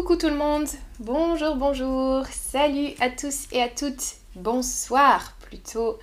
[0.00, 0.66] Coucou tout le monde,
[0.98, 5.98] bonjour, bonjour, salut à tous et à toutes, bonsoir plutôt.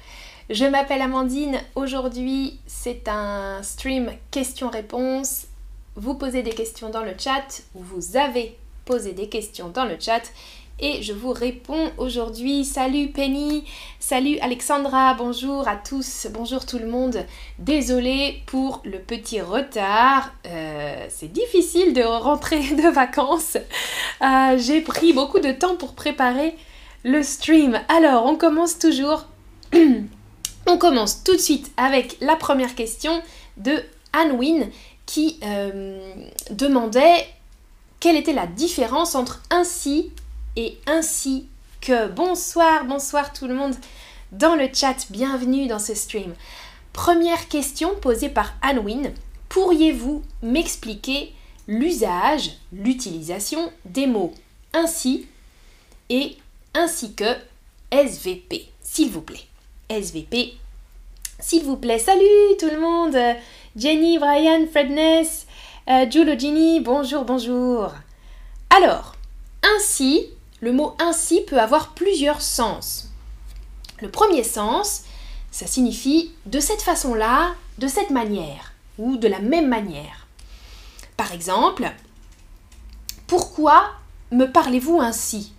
[0.51, 5.47] Je m'appelle Amandine, aujourd'hui c'est un stream questions-réponses.
[5.95, 8.55] Vous posez des questions dans le chat ou vous avez
[8.85, 10.21] posé des questions dans le chat
[10.79, 12.63] et je vous réponds aujourd'hui.
[12.63, 13.63] Salut Penny,
[13.99, 17.25] salut Alexandra, bonjour à tous, bonjour tout le monde.
[17.57, 23.57] Désolée pour le petit retard, euh, c'est difficile de rentrer de vacances.
[24.21, 26.55] Euh, j'ai pris beaucoup de temps pour préparer
[27.03, 27.79] le stream.
[27.89, 29.25] Alors, on commence toujours.
[30.67, 33.21] on commence tout de suite avec la première question
[33.57, 33.81] de
[34.15, 34.69] Anwin
[35.05, 35.99] qui euh,
[36.51, 37.25] demandait
[37.99, 40.11] quelle était la différence entre ainsi
[40.57, 41.47] et ainsi
[41.79, 42.09] que.
[42.09, 43.75] Bonsoir, bonsoir tout le monde
[44.33, 46.33] dans le chat, bienvenue dans ce stream.
[46.91, 49.13] Première question posée par Anwin.
[49.47, 51.33] Pourriez-vous m'expliquer
[51.67, 54.33] l'usage, l'utilisation des mots
[54.73, 55.27] ainsi
[56.09, 56.35] et
[56.73, 57.35] ainsi que
[57.91, 59.45] SVP, s'il vous plaît?
[59.89, 60.55] SVP,
[61.39, 61.99] s'il vous plaît.
[61.99, 63.17] Salut tout le monde
[63.75, 65.45] Jenny, Brian, Fredness,
[65.87, 67.93] euh, Ginny, bonjour, bonjour.
[68.69, 69.15] Alors,
[69.63, 70.27] ainsi
[70.61, 73.09] le mot ainsi peut avoir plusieurs sens.
[74.01, 75.03] Le premier sens,
[75.51, 80.27] ça signifie de cette façon-là, de cette manière, ou de la même manière.
[81.15, 81.91] Par exemple,
[83.27, 83.91] pourquoi
[84.31, 85.53] me parlez-vous ainsi?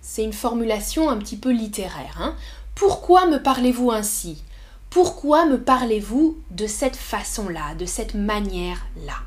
[0.00, 2.18] C'est une formulation un petit peu littéraire.
[2.20, 2.36] Hein
[2.74, 4.42] pourquoi me parlez-vous ainsi?
[4.90, 9.18] Pourquoi me parlez-vous de cette façon-là, de cette manière-là?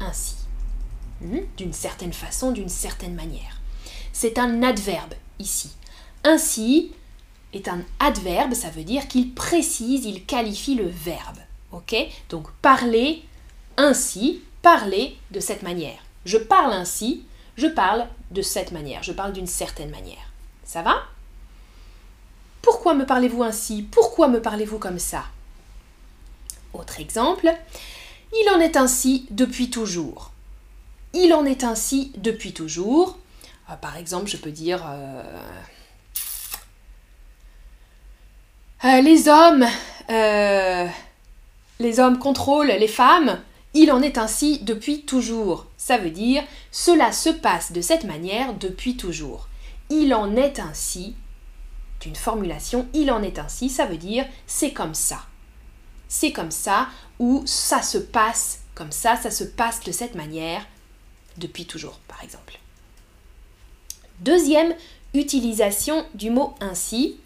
[0.00, 0.37] Ainsi.
[1.20, 3.60] D'une certaine façon, d'une certaine manière.
[4.12, 5.70] C'est un adverbe ici.
[6.24, 6.92] Ainsi
[7.52, 11.38] est un adverbe, ça veut dire qu'il précise, il qualifie le verbe.
[11.72, 11.94] Ok?
[12.28, 13.22] Donc parler
[13.76, 15.98] ainsi, parler de cette manière.
[16.24, 17.24] Je parle ainsi,
[17.56, 20.32] je parle de cette manière, je parle d'une certaine manière.
[20.64, 21.02] Ça va?
[22.62, 23.82] Pourquoi me parlez-vous ainsi?
[23.82, 25.24] Pourquoi me parlez-vous comme ça?
[26.74, 27.50] Autre exemple,
[28.32, 30.32] il en est ainsi depuis toujours.
[31.14, 33.18] Il en est ainsi depuis toujours.
[33.70, 35.22] Euh, par exemple, je peux dire euh,
[38.84, 39.66] euh, les hommes,
[41.80, 43.40] les hommes contrôlent les femmes.
[43.74, 45.66] Il en est ainsi depuis toujours.
[45.76, 49.48] Ça veut dire cela se passe de cette manière depuis toujours.
[49.90, 51.14] Il en est ainsi.
[52.00, 55.20] D'une formulation, il en est ainsi, ça veut dire c'est comme ça.
[56.06, 56.88] C'est comme ça
[57.18, 60.64] ou ça se passe comme ça, ça se passe de cette manière
[61.38, 62.58] depuis toujours, par exemple.
[64.20, 64.74] Deuxième
[65.14, 67.16] utilisation du mot ainsi.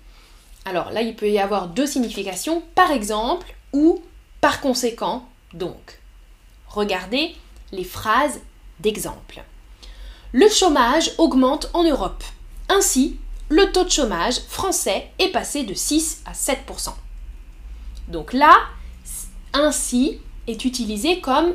[0.64, 4.02] Alors là, il peut y avoir deux significations, par exemple ou
[4.40, 5.98] par conséquent, donc.
[6.68, 7.34] Regardez
[7.72, 8.40] les phrases
[8.80, 9.42] d'exemple.
[10.32, 12.22] Le chômage augmente en Europe.
[12.68, 13.18] Ainsi,
[13.48, 16.94] le taux de chômage français est passé de 6 à 7%
[18.08, 18.54] Donc là,
[19.52, 21.52] ainsi est utilisé comme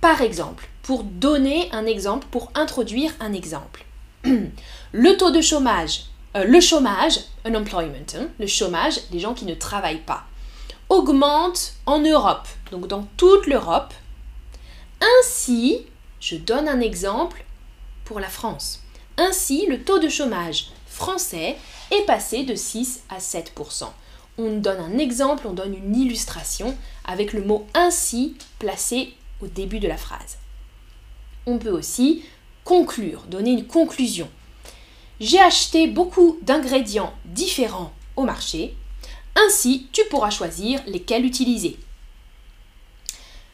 [0.00, 3.86] par exemple pour donner un exemple, pour introduire un exemple.
[4.92, 6.04] le taux de chômage,
[6.36, 10.24] euh, le chômage, unemployment, hein, le chômage, les gens qui ne travaillent pas,
[10.90, 13.94] augmente en Europe, donc dans toute l'Europe.
[15.00, 15.86] Ainsi,
[16.20, 17.44] je donne un exemple
[18.04, 18.82] pour la France.
[19.16, 21.56] Ainsi, le taux de chômage français
[21.90, 23.86] est passé de 6 à 7%
[24.36, 29.80] On donne un exemple, on donne une illustration avec le mot ainsi placé au début
[29.80, 30.36] de la phrase
[31.46, 32.24] on peut aussi
[32.64, 34.28] conclure, donner une conclusion.
[35.20, 38.74] J'ai acheté beaucoup d'ingrédients différents au marché,
[39.36, 41.78] ainsi tu pourras choisir lesquels utiliser.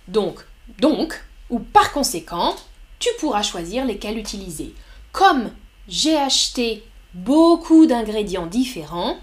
[0.09, 0.45] Donc,
[0.79, 2.55] donc, ou par conséquent,
[2.99, 4.75] tu pourras choisir lesquels utiliser.
[5.13, 5.51] Comme
[5.89, 6.85] j'ai acheté
[7.15, 9.19] beaucoup d'ingrédients différents,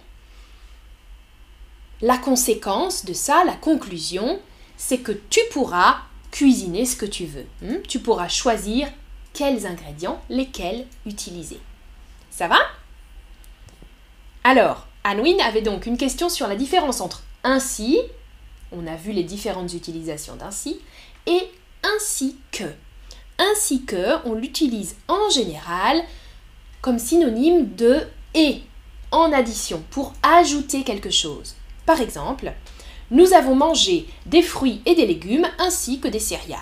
[2.02, 4.40] la conséquence de ça, la conclusion,
[4.76, 5.98] c'est que tu pourras
[6.32, 7.46] cuisiner ce que tu veux.
[7.62, 7.82] Hmm?
[7.88, 8.90] Tu pourras choisir
[9.34, 11.60] quels ingrédients, lesquels utiliser.
[12.32, 12.60] Ça va?
[14.44, 18.00] Alors, Anwin avait donc une question sur la différence entre ainsi,
[18.72, 20.80] on a vu les différentes utilisations d'ainsi,
[21.26, 21.42] et
[21.84, 22.64] ainsi que.
[23.40, 26.02] Ainsi que, on l'utilise en général
[26.82, 28.62] comme synonyme de et
[29.12, 31.56] en addition pour ajouter quelque chose.
[31.86, 32.54] Par exemple,
[33.12, 36.60] nous avons mangé des fruits et des légumes ainsi que des céréales.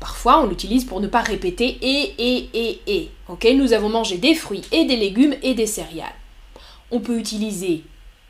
[0.00, 3.10] Parfois, on l'utilise pour ne pas répéter et, et, et, et.
[3.28, 6.14] Ok, nous avons mangé des fruits et des légumes et des céréales.
[6.90, 7.82] On peut utiliser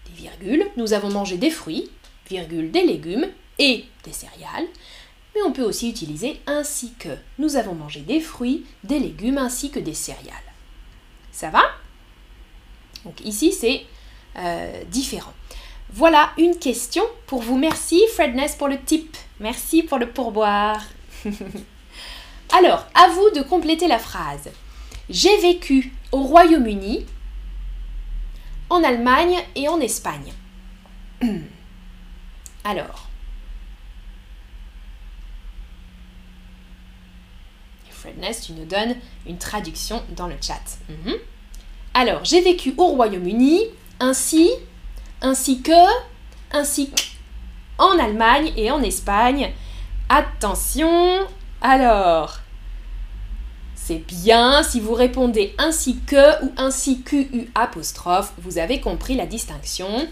[0.06, 0.66] des virgules.
[0.76, 1.90] Nous avons mangé des fruits,
[2.28, 3.28] virgule, des légumes
[3.58, 4.66] et des céréales.
[5.34, 7.10] mais on peut aussi utiliser ainsi que.
[7.38, 10.34] Nous avons mangé des fruits, des légumes ainsi que des céréales.
[11.32, 11.62] Ça va?
[13.04, 13.84] Donc ici, c'est
[14.36, 15.34] euh, différent.
[15.92, 17.56] Voilà une question pour vous.
[17.56, 19.16] Merci Fredness pour le tip.
[19.40, 20.82] Merci pour le pourboire.
[22.56, 24.50] Alors, à vous de compléter la phrase.
[25.10, 27.06] J'ai vécu au Royaume-Uni,
[28.70, 30.32] en Allemagne et en Espagne.
[32.64, 33.08] Alors,
[37.90, 38.96] Fredness, tu nous donnes
[39.26, 40.78] une traduction dans le chat.
[40.88, 41.14] Mhm.
[41.94, 43.62] Alors, j'ai vécu au Royaume-Uni,
[43.98, 44.50] ainsi,
[45.22, 45.72] ainsi que,
[46.52, 46.90] ainsi
[47.78, 49.52] en Allemagne et en Espagne.
[50.08, 51.26] Attention,
[51.60, 52.40] alors,
[53.74, 59.26] c'est bien si vous répondez ainsi que ou ainsi QU apostrophe, vous avez compris la
[59.26, 60.08] distinction.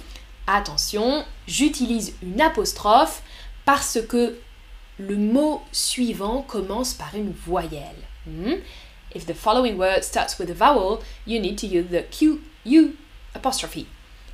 [0.46, 3.22] Attention, j'utilise une apostrophe
[3.64, 4.38] parce que
[4.98, 7.96] le mot suivant commence par une voyelle.
[8.26, 8.54] Hmm?
[9.14, 12.96] If the following word starts with a vowel, you need to use the QU
[13.34, 13.86] apostrophe.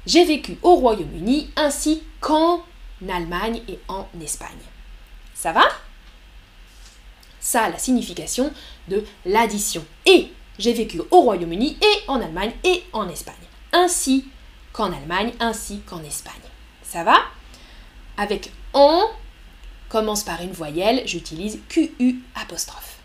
[0.06, 2.64] J'ai vécu au Royaume-Uni ainsi qu'en
[3.08, 4.50] Allemagne et en Espagne.
[5.34, 5.64] Ça va?
[7.40, 8.52] Ça la signification
[8.88, 9.84] de l'addition.
[10.06, 13.34] Et j'ai vécu au Royaume-Uni et en Allemagne et en Espagne.
[13.72, 14.28] Ainsi
[14.72, 16.34] qu'en Allemagne, ainsi qu'en Espagne.
[16.82, 17.16] Ça va?
[18.16, 19.08] Avec en
[19.88, 22.98] commence par une voyelle, j'utilise QU apostrophe.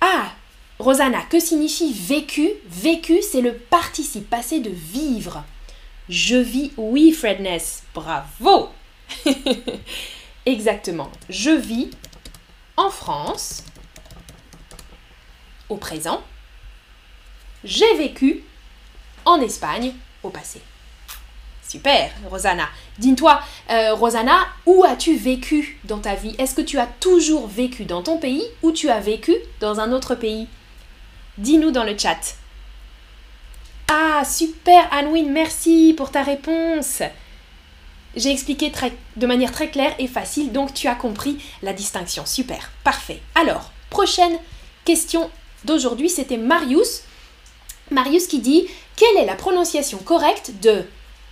[0.00, 0.32] Ah
[0.80, 5.44] Rosanna, que signifie vécu Vécu, c'est le participe passé de vivre.
[6.08, 8.70] Je vis, oui, Fredness, bravo
[10.46, 11.10] Exactement.
[11.28, 11.90] Je vis
[12.78, 13.62] en France
[15.68, 16.22] au présent.
[17.62, 18.42] J'ai vécu
[19.26, 19.92] en Espagne
[20.22, 20.62] au passé.
[21.68, 22.70] Super, Rosanna.
[22.98, 26.34] Dis-toi, euh, Rosanna, où as-tu vécu dans ta vie?
[26.38, 29.92] Est-ce que tu as toujours vécu dans ton pays ou tu as vécu dans un
[29.92, 30.48] autre pays?
[31.40, 32.36] Dis-nous dans le chat.
[33.88, 37.00] Ah, super, Anouine, merci pour ta réponse.
[38.14, 38.70] J'ai expliqué
[39.16, 42.26] de manière très claire et facile, donc tu as compris la distinction.
[42.26, 43.22] Super, parfait.
[43.34, 44.36] Alors, prochaine
[44.84, 45.30] question
[45.64, 47.04] d'aujourd'hui, c'était Marius.
[47.90, 48.66] Marius qui dit
[48.96, 50.84] quelle est la prononciation correcte de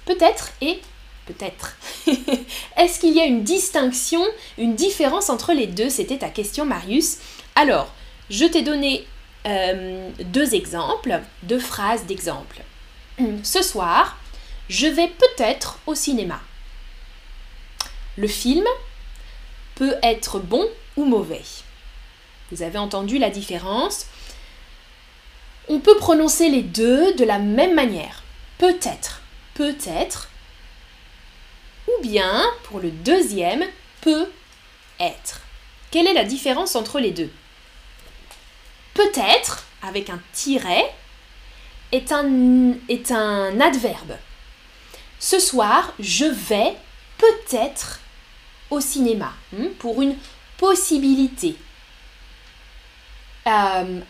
[0.06, 0.80] Peut-être et
[1.26, 1.76] peut-être?
[2.78, 4.24] Est-ce qu'il y a une distinction,
[4.56, 5.90] une différence entre les deux?
[5.90, 7.18] C'était ta question, Marius.
[7.54, 7.92] Alors,
[8.30, 9.06] je t'ai donné
[9.46, 12.62] euh, deux exemples, deux phrases d'exemple.
[13.42, 14.16] Ce soir,
[14.68, 16.40] je vais peut-être au cinéma.
[18.16, 18.66] Le film
[19.74, 21.42] peut être bon ou mauvais.
[22.52, 24.06] Vous avez entendu la différence?
[25.68, 28.22] On peut prononcer les deux de la même manière.
[28.58, 29.20] Peut-être
[29.58, 30.28] peut-être,
[31.88, 33.64] ou bien pour le deuxième,
[34.00, 34.30] peut
[35.00, 35.40] être.
[35.90, 37.30] Quelle est la différence entre les deux?
[38.98, 40.92] Peut-être, avec un tiret,
[41.92, 44.16] est un, est un adverbe.
[45.20, 46.74] Ce soir, je vais
[47.16, 48.00] peut-être
[48.70, 50.16] au cinéma hmm, pour une
[50.56, 51.54] possibilité.
[53.46, 54.02] Um,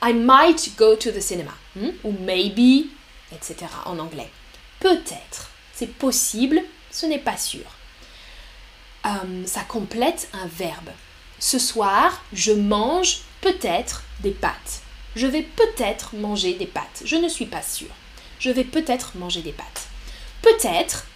[0.00, 1.52] I might go to the cinema.
[1.76, 2.86] Hmm, ou maybe,
[3.30, 3.66] etc.
[3.84, 4.30] en anglais.
[4.80, 5.50] Peut-être.
[5.74, 7.66] C'est possible, ce n'est pas sûr.
[9.04, 10.92] Euh, ça complète un verbe.
[11.38, 14.82] Ce soir, je mange peut-être des pâtes.
[15.16, 17.02] Je vais peut-être manger des pâtes.
[17.04, 17.94] Je ne suis pas sûre.
[18.38, 19.88] Je vais peut-être manger des pâtes.
[20.42, 21.06] Peut-être,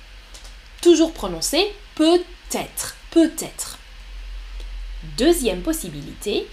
[0.81, 3.79] toujours prononcé, peut-être, peut-être.
[5.17, 6.47] Deuxième possibilité,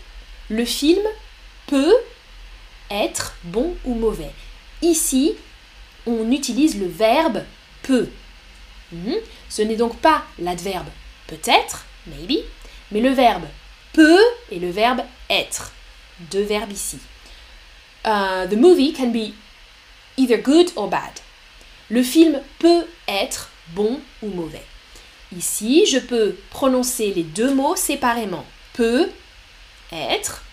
[0.49, 1.01] le film
[1.67, 1.95] peut
[2.89, 4.31] être bon ou mauvais.
[4.81, 5.33] Ici,
[6.05, 7.43] on utilise le verbe
[7.83, 8.09] peut.
[8.91, 9.15] Mhm.
[9.49, 10.87] Ce n'est donc pas l'adverbe
[11.27, 12.43] peut-être, maybe,
[12.91, 13.45] mais le verbe
[13.93, 15.71] peut et le verbe être.
[16.31, 16.99] Deux verbes ici.
[18.05, 19.33] Uh, the movie can be
[20.17, 21.11] either good or bad.
[21.89, 24.63] Le film peut être bon ou mauvais.
[25.35, 28.45] Ici, je peux prononcer les deux mots séparément.
[28.73, 29.09] Peut
[29.91, 30.43] être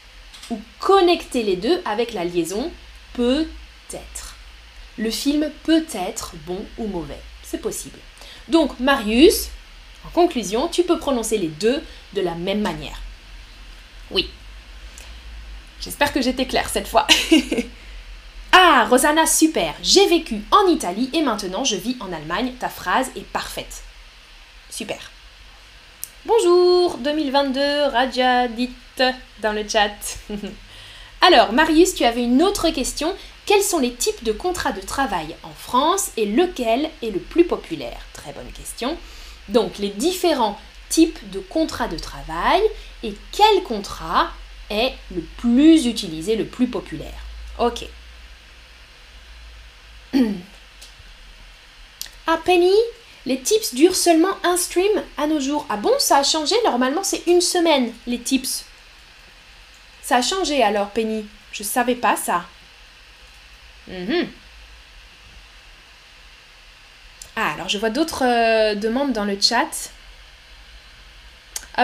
[0.50, 2.70] ou connecter les deux avec la liaison
[3.14, 4.36] peut-être
[4.98, 7.20] le film peut être bon ou mauvais.
[7.42, 7.98] C'est possible.
[8.48, 9.48] Donc, Marius,
[10.06, 11.82] en conclusion, tu peux prononcer les deux
[12.14, 13.00] de la même manière.
[14.10, 14.30] Oui.
[15.80, 17.06] J'espère que j'étais claire cette fois.
[18.52, 19.74] ah, Rosanna, super.
[19.82, 22.52] J'ai vécu en Italie et maintenant je vis en Allemagne.
[22.58, 23.82] Ta phrase est parfaite.
[24.70, 25.10] Super.
[26.24, 28.70] Bonjour 2022, Raja dit
[29.42, 29.90] dans le chat.
[31.20, 33.14] Alors, Marius, tu avais une autre question
[33.46, 37.44] quels sont les types de contrats de travail en France et lequel est le plus
[37.44, 38.00] populaire?
[38.12, 38.98] Très bonne question.
[39.48, 42.62] Donc les différents types de contrats de travail
[43.02, 44.30] et quel contrat
[44.70, 47.24] est le plus utilisé, le plus populaire.
[47.58, 47.86] Ok.
[52.28, 52.74] Ah, Penny,
[53.24, 55.64] les tips durent seulement un stream à nos jours.
[55.68, 56.56] Ah bon, ça a changé?
[56.64, 58.64] Normalement, c'est une semaine, les tips.
[60.02, 61.24] Ça a changé alors, Penny.
[61.52, 62.44] Je savais pas ça.
[63.86, 64.28] Mhm.
[67.36, 69.90] Ah, alors je vois d'autres euh, demandes dans le chat.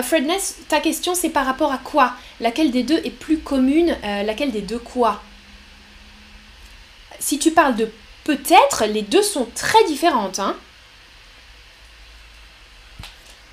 [0.03, 2.15] Fredness, ta question c'est par rapport à quoi?
[2.41, 5.23] Laquelle des deux est plus commune euh, Laquelle des deux quoi?
[7.19, 7.91] Si tu parles de
[8.25, 10.39] peut-être, les deux sont très différentes.
[10.39, 10.57] Hein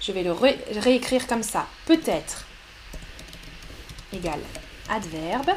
[0.01, 1.67] je vais le réécrire comme ça.
[1.85, 2.45] Peut-être
[4.13, 4.39] égale
[4.89, 5.51] adverbe.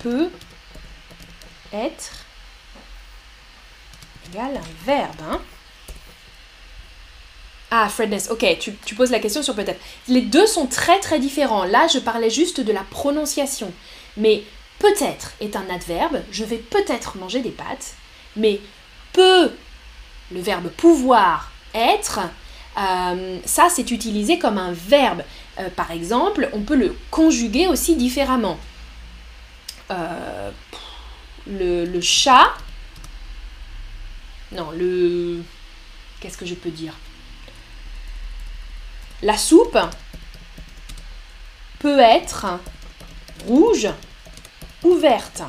[0.00, 0.30] Peut
[1.72, 2.24] être
[4.30, 5.20] égale un verbe.
[5.30, 5.40] Hein
[7.70, 9.80] ah, Fredness, ok, tu, poses la question sur peut-être.
[10.08, 11.64] Les deux sont très très différents.
[11.64, 13.72] Là, je parlais juste de la prononciation.
[14.16, 14.42] Mais
[14.78, 17.94] peut-être est un adverbe, je vais peut-être manger des pâtes,
[18.36, 18.60] mais
[19.12, 19.52] peut,
[20.32, 22.20] le verbe pouvoir, être,
[22.78, 25.22] euh, ça c'est utilisé comme un verbe.
[25.58, 28.58] Euh, par exemple, on peut le conjuguer aussi différemment.
[29.90, 30.50] Euh,
[31.46, 32.52] le, chat,
[34.52, 35.42] non, le...
[36.20, 36.94] Qu'est-ce que je peux dire?
[39.22, 39.78] La soupe
[41.78, 42.46] peut être
[43.46, 43.88] rouge
[44.82, 45.42] ouverte.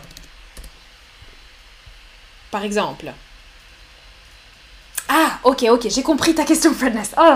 [2.51, 3.11] Par exemple.
[5.07, 7.13] Ah, ok, ok, j'ai compris ta question, Fredness.
[7.17, 7.35] Oh.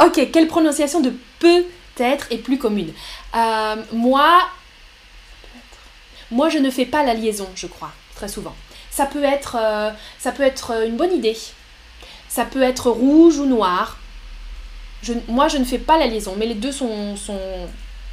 [0.04, 2.92] ok, quelle prononciation de peut-être est plus commune?
[3.34, 4.40] Euh, Moi,
[6.30, 8.54] moi, je ne fais pas la liaison, je crois, très souvent.
[8.90, 11.36] Ça peut être, euh, ça peut être une bonne idée.
[12.28, 13.98] Ça peut être rouge ou noir.
[15.28, 17.38] Moi, je ne fais pas la liaison, mais les deux sont, sont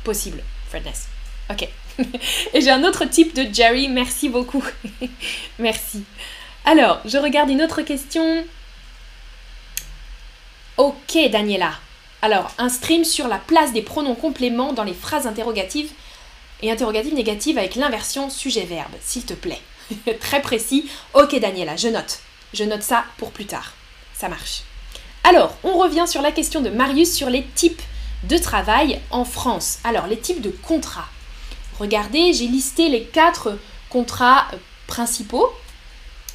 [0.04, 1.08] possibles, Fredness.
[1.50, 1.68] Ok.
[2.54, 4.64] Et j'ai un autre type de Jerry, merci beaucoup.
[5.60, 6.04] merci.
[6.66, 8.44] Alors, je regarde une autre question.
[10.78, 11.74] Ok, Daniela.
[12.22, 15.92] Alors, un stream sur la place des pronoms compléments dans les phrases interrogatives
[16.62, 19.62] et interrogatives négatives avec l'inversion sujet-verbe, s'il te plaît.
[20.20, 20.90] Très précis.
[21.14, 22.20] Ok, Daniela, je note.
[22.54, 23.74] Je note ça pour plus tard.
[24.14, 24.64] Ça marche.
[25.24, 27.82] Alors, on revient sur la question de Marius sur les types
[28.24, 29.80] de travail en France.
[29.84, 31.10] Alors, les types de contrats.
[31.80, 33.58] Regardez, j'ai listé les quatre
[33.90, 34.58] contrats euh,
[34.88, 35.52] principaux.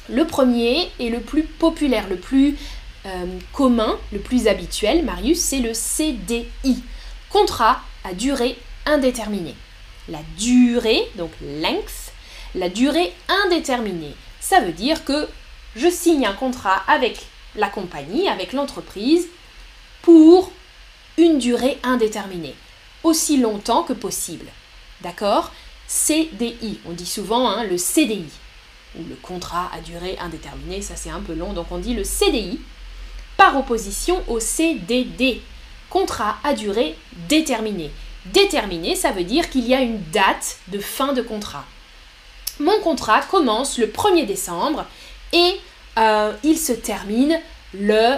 [0.09, 2.57] Le premier est le plus populaire, le plus
[3.05, 6.83] euh, commun, le plus habituel, Marius, c'est le CDI,
[7.29, 9.55] contrat à durée indéterminée.
[10.09, 12.11] La durée, donc length,
[12.55, 13.13] la durée
[13.45, 15.27] indéterminée, ça veut dire que
[15.75, 19.27] je signe un contrat avec la compagnie, avec l'entreprise,
[20.01, 20.51] pour
[21.17, 22.55] une durée indéterminée,
[23.03, 24.47] aussi longtemps que possible.
[25.01, 25.51] D'accord?
[25.87, 28.25] CDI, on dit souvent hein, le CDI,
[28.97, 32.03] ou le contrat à durée indéterminée, ça c'est un peu long, donc on dit le
[32.03, 32.59] CDI,
[33.37, 35.41] par opposition au CDD,
[35.89, 36.95] contrat à durée
[37.27, 37.91] déterminée.
[38.25, 41.65] Déterminé, ça veut dire qu'il y a une date de fin de contrat.
[42.59, 44.85] Mon contrat commence le 1er décembre
[45.33, 45.59] et
[45.97, 47.39] euh, il se termine
[47.73, 48.17] le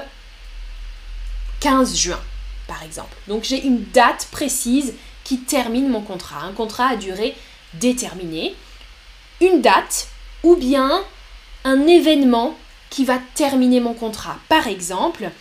[1.61, 2.19] 15 juin,
[2.67, 3.15] par exemple.
[3.27, 4.93] Donc j'ai une date précise
[5.23, 6.41] qui termine mon contrat.
[6.41, 7.35] Un contrat à durée
[7.75, 8.55] déterminée,
[9.39, 10.09] une date
[10.43, 11.03] ou bien
[11.63, 12.57] un événement
[12.89, 14.37] qui va terminer mon contrat.
[14.49, 15.31] Par exemple,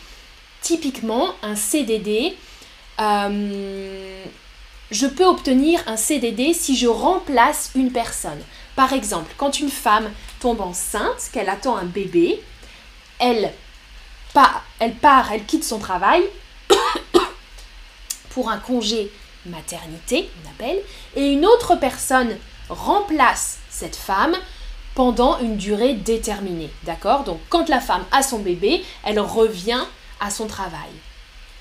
[0.60, 2.36] typiquement un CDD,
[4.92, 8.40] je peux obtenir un CDD si je remplace une personne.
[8.76, 12.42] Par exemple, quand une femme tombe enceinte, qu'elle attend un bébé,
[13.18, 13.52] elle,
[14.78, 16.22] elle part, elle quitte son travail
[18.30, 19.10] pour un congé
[19.46, 20.80] maternité, on appelle,
[21.16, 22.36] et une autre personne
[22.68, 24.36] remplace cette femme
[24.94, 26.70] pendant une durée déterminée.
[26.84, 27.24] D'accord?
[27.24, 29.84] Donc quand la femme a son bébé, elle revient
[30.20, 30.90] à son travail.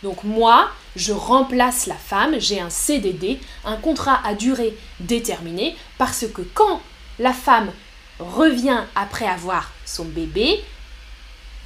[0.03, 6.25] Donc moi, je remplace la femme, j'ai un CDD, un contrat à durée déterminée, parce
[6.27, 6.81] que quand
[7.19, 7.71] la femme
[8.19, 10.63] revient après avoir son bébé,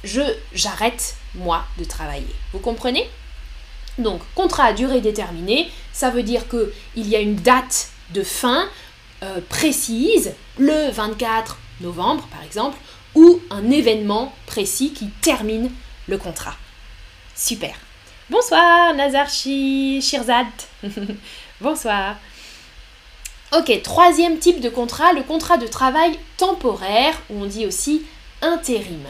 [0.04, 2.34] je j'arrête moi de travailler.
[2.52, 3.08] Vous comprenez?
[3.98, 8.68] Donc, contrat à durée déterminée, ça veut dire qu'il y a une date de fin
[9.22, 12.76] euh, précise, le 24 novembre par exemple,
[13.14, 15.70] ou un événement précis qui termine
[16.06, 16.54] le contrat.
[17.34, 17.74] Super.
[18.28, 20.48] Bonsoir Nazarchi Shirzad.
[21.60, 22.16] Bonsoir.
[23.56, 28.02] Ok, troisième type de contrat, le contrat de travail temporaire, ou on dit aussi
[28.42, 29.04] intérim.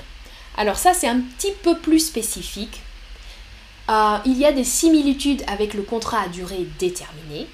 [0.58, 2.82] Alors ça, c'est un petit peu plus spécifique.
[3.88, 7.46] Euh, il y a des similitudes avec le contrat à durée déterminée.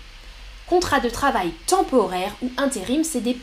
[0.66, 3.38] Contrat de travail temporaire ou intérim, c'est des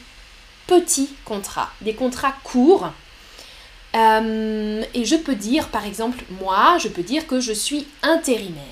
[0.68, 2.92] petits contrats, des contrats courts.
[3.96, 8.64] Euh, et je peux dire, par exemple, moi, je peux dire que je suis intérimaire.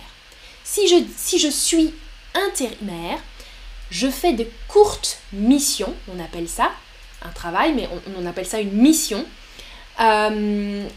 [0.64, 1.94] Si je, si je suis
[2.36, 3.20] intérimaire,
[3.90, 6.72] je fais de courtes missions, on appelle ça
[7.24, 9.26] un travail, mais on, appelle ça une mission.
[10.00, 10.88] Euh,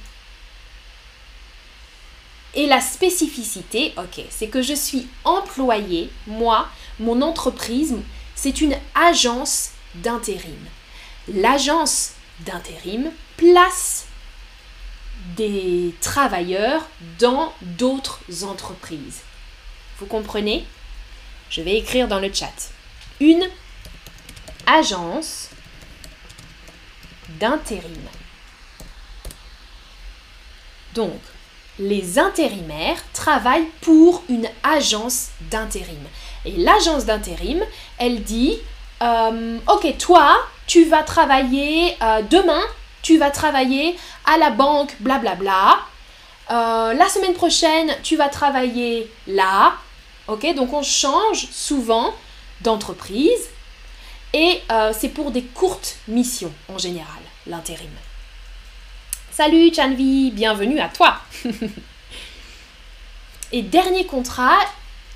[2.55, 7.95] et la spécificité, ok, c'est que je suis employé, moi, mon entreprise,
[8.35, 10.67] c'est une agence d'intérim.
[11.29, 14.07] L'agence d'intérim place
[15.37, 16.83] des travailleurs
[17.19, 19.21] dans d'autres entreprises.
[19.99, 20.67] Vous comprenez?
[21.51, 22.71] Je vais écrire dans le chat.
[23.21, 23.45] Une
[24.67, 25.49] agence
[27.41, 28.01] d'intérim.
[30.95, 31.21] Donc,
[31.79, 36.03] les intérimaires travaillent pour une agence d'intérim.
[36.45, 37.63] Et l'agence d'intérim,
[37.99, 38.59] elle dit,
[39.03, 42.63] euh, ok, toi, tu vas travailler euh, demain,
[43.02, 45.37] tu vas travailler à la banque, blablabla.
[45.37, 45.78] Bla,
[46.49, 46.90] bla.
[46.90, 49.75] Euh, la semaine prochaine, tu vas travailler là.
[50.28, 52.14] Ok, donc on change souvent
[52.61, 53.49] d'entreprise
[54.33, 54.61] et
[54.92, 57.90] c'est pour des courtes missions en général, l'intérim.
[59.33, 61.19] Salut Chanvi, bienvenue à toi.
[63.52, 64.59] Et dernier contrat,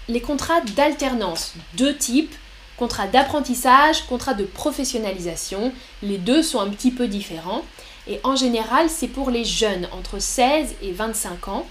[0.08, 1.54] les contrats d'alternance.
[1.74, 2.34] Deux types,
[2.76, 5.72] contrat d'apprentissage, contrat de professionnalisation.
[6.02, 7.64] Les deux sont un petit peu différents.
[8.06, 11.66] Et en général, c'est pour les jeunes entre 16 et 25 ans.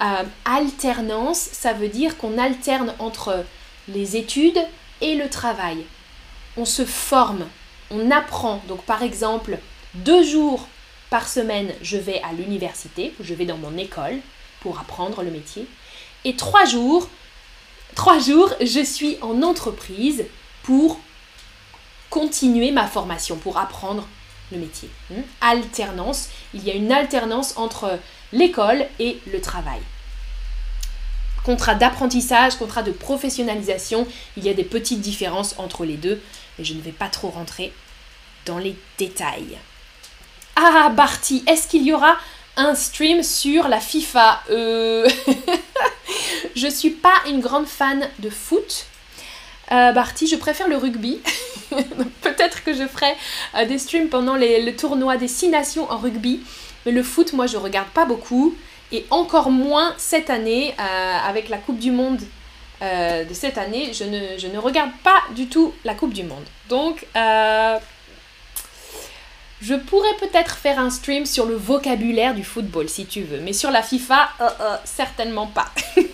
[0.00, 3.44] Euh, alternance, ça veut dire qu'on alterne entre
[3.88, 4.58] les études
[5.00, 5.84] et le travail.
[6.56, 7.46] On se forme,
[7.90, 8.62] on apprend.
[8.68, 9.58] Donc par exemple,
[9.94, 10.66] deux jours
[11.10, 14.18] par semaine, je vais à l'université, je vais dans mon école
[14.60, 15.66] pour apprendre le métier.
[16.24, 17.08] Et trois jours,
[17.94, 20.24] trois jours, je suis en entreprise
[20.62, 20.98] pour
[22.10, 24.06] continuer ma formation, pour apprendre
[24.54, 24.88] le métier.
[25.10, 25.22] Hmm?
[25.40, 27.98] Alternance, il y a une alternance entre
[28.32, 29.80] l'école et le travail.
[31.44, 36.20] Contrat d'apprentissage, contrat de professionnalisation, il y a des petites différences entre les deux,
[36.58, 37.72] mais je ne vais pas trop rentrer
[38.46, 39.58] dans les détails.
[40.56, 42.16] Ah, Barty, est-ce qu'il y aura
[42.56, 44.42] un stream sur la FIFA?
[44.50, 45.08] Euh...
[46.56, 48.86] Je suis pas une grande fan de foot.
[49.72, 51.20] Euh, Barty, je préfère le rugby.
[52.22, 53.14] Peut-être que je ferai
[53.56, 56.40] euh, des streams pendant le tournoi des six nations en rugby.
[56.86, 58.54] Mais le foot, moi, je regarde pas beaucoup.
[58.92, 62.20] Et encore moins cette année, euh, avec la Coupe du Monde
[62.82, 66.44] de cette année, je ne, je ne, regarde pas du tout la Coupe du Monde.
[66.68, 67.06] Donc,
[69.64, 73.54] je pourrais peut-être faire un stream sur le vocabulaire du football si tu veux, mais
[73.54, 75.70] sur la FIFA, euh, euh, certainement pas.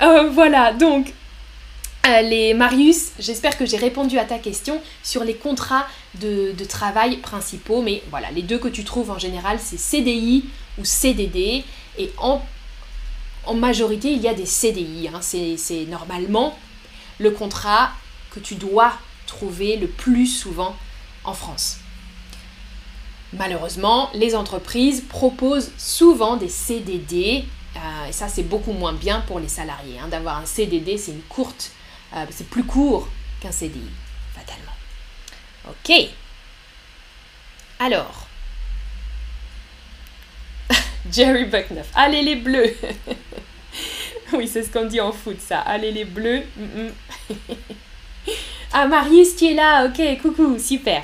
[0.00, 1.12] Euh, voilà, donc
[2.04, 5.86] les Marius, j'espère que j'ai répondu à ta question sur les contrats
[6.16, 10.44] de, travail principaux, mais voilà, les deux que tu trouves en général, c'est CDI
[10.78, 11.64] ou CDD,
[11.98, 12.42] et en,
[13.46, 15.08] en majorité, il y a des CDI.
[15.08, 15.20] Hein.
[15.20, 16.58] c'est normalement
[17.18, 17.90] le contrat
[18.32, 18.92] que tu dois
[19.26, 20.74] trouver le plus souvent
[21.24, 21.78] en France.
[23.34, 27.44] Malheureusement, les entreprises proposent souvent des CDD,
[27.76, 29.98] euh, et ça c'est beaucoup moins bien pour les salariés.
[29.98, 30.08] Hein.
[30.08, 31.70] D'avoir un CDD, c'est une courte,
[32.14, 33.08] euh, c'est plus court
[33.40, 33.80] qu'un CDI,
[34.34, 34.72] fatalement.
[35.68, 36.10] Ok.
[37.78, 38.28] Alors,
[41.10, 42.74] Jerry Bucknoff, allez les bleus
[44.32, 45.60] Oui, c'est ce qu'on dit en foot, ça.
[45.60, 46.42] Allez les bleus.
[48.74, 49.84] Ah, Marius, tu es là.
[49.84, 51.02] Ok, coucou, super.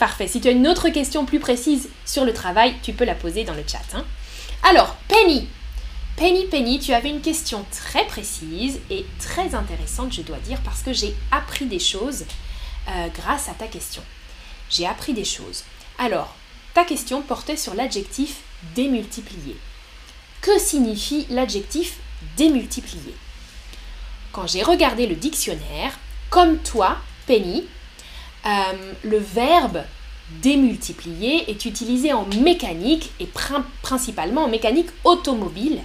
[0.00, 0.26] Parfait.
[0.26, 3.44] Si tu as une autre question plus précise sur le travail, tu peux la poser
[3.44, 3.78] dans le chat.
[3.94, 4.04] Hein.
[4.64, 5.48] Alors, Penny.
[6.16, 10.80] Penny, Penny, tu avais une question très précise et très intéressante, je dois dire, parce
[10.80, 12.24] que j'ai appris des choses
[12.88, 14.02] euh, grâce à ta question.
[14.70, 15.64] J'ai appris des choses.
[15.98, 16.34] Alors,
[16.72, 18.38] ta question portait sur l'adjectif
[18.74, 19.58] démultiplier.
[20.40, 21.98] Que signifie l'adjectif
[22.38, 23.14] démultiplier?
[24.32, 25.98] Quand j'ai regardé le dictionnaire,
[26.30, 27.66] comme toi, Penny,
[28.46, 29.84] euh, le verbe
[30.40, 33.28] démultiplier est utilisé en mécanique et
[33.82, 35.82] principalement en mécanique automobile.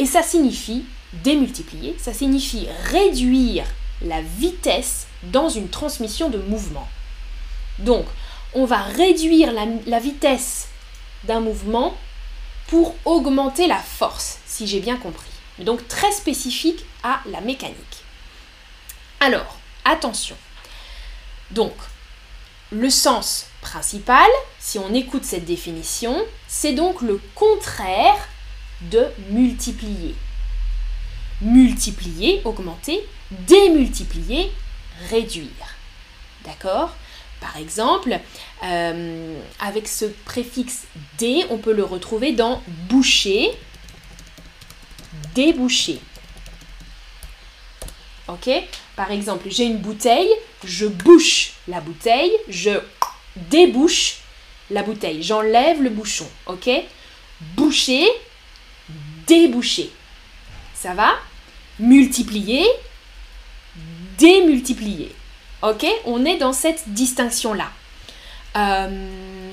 [0.00, 3.66] Et ça signifie démultiplier, ça signifie réduire
[4.00, 6.88] la vitesse dans une transmission de mouvement.
[7.80, 8.06] Donc,
[8.54, 10.68] on va réduire la, vitesse
[11.24, 11.94] d'un mouvement
[12.68, 15.28] pour augmenter la force, si j'ai bien compris.
[15.58, 17.76] Donc très spécifique à la mécanique.
[19.20, 20.36] Alors, attention.
[21.50, 21.74] Donc,
[22.70, 26.16] le sens principal, si on écoute cette définition,
[26.48, 28.29] c'est donc le contraire
[28.82, 30.14] de multiplier.
[31.40, 34.50] Multiplier, augmenter, démultiplier,
[35.10, 35.76] réduire.
[36.44, 36.94] D'accord?
[37.40, 38.18] Par exemple,
[38.64, 40.84] euh, avec ce préfixe
[41.18, 43.50] dé, on peut le retrouver dans boucher,
[45.34, 46.00] déboucher.
[48.28, 48.50] Ok?
[48.94, 50.30] Par exemple, j'ai une bouteille,
[50.64, 52.70] je bouche la bouteille, je
[53.36, 54.18] débouche
[54.70, 56.28] la bouteille, j'enlève le bouchon.
[56.46, 56.68] Ok?
[57.56, 58.06] Boucher,
[59.30, 59.90] déboucher.
[60.74, 61.12] Ça va?
[61.78, 62.66] Multiplier,
[64.18, 65.14] démultiplier.
[65.62, 65.86] Ok?
[66.04, 67.70] On est dans cette distinction-là.
[68.56, 69.52] Euh,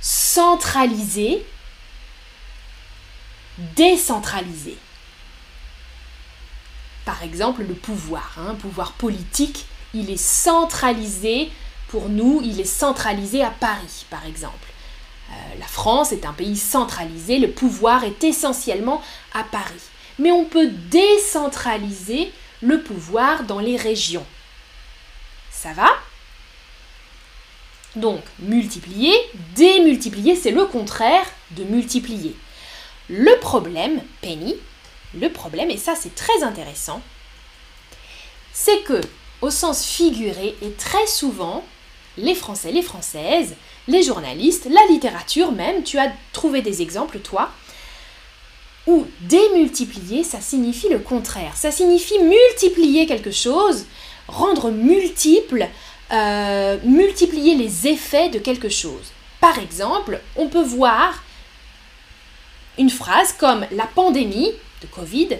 [0.00, 1.44] centraliser,
[3.58, 4.78] décentraliser
[7.08, 11.50] par exemple le pouvoir, hein, pouvoir politique, il est centralisé
[11.88, 14.68] pour nous, il est centralisé à Paris, par exemple.
[15.30, 19.02] Euh, la France est un pays centralisé, le pouvoir est essentiellement
[19.34, 19.82] à Paris.
[20.18, 24.26] Mais on peut décentraliser le pouvoir dans les régions.
[25.50, 25.90] Ça va?
[27.96, 29.12] Donc, multiplier,
[29.54, 32.36] démultiplier, c'est le contraire de multiplier.
[33.08, 34.54] Le problème, Penny,
[35.14, 37.00] le problème, et ça c'est très intéressant,
[38.52, 39.00] c'est que,
[39.40, 41.64] au sens figuré, et très souvent,
[42.16, 43.54] les Français, les Françaises,
[43.88, 47.50] les journalistes, la littérature même, tu as trouvé des exemples, toi,
[48.86, 51.56] où démultiplier, ça signifie le contraire.
[51.56, 53.86] Ça signifie multiplier quelque chose,
[54.28, 55.66] rendre multiple,
[56.12, 59.12] euh, multiplier les effets de quelque chose.
[59.40, 61.22] Par exemple, on peut voir
[62.78, 65.30] une phrase comme la pandémie de Covid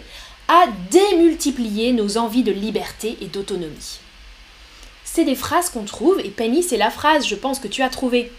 [0.48, 4.00] a démultiplié nos envies de liberté et d'autonomie.
[5.10, 7.88] C'est des phrases qu'on trouve, et Penny, c'est la phrase, je pense, que tu as
[7.88, 8.30] trouvée,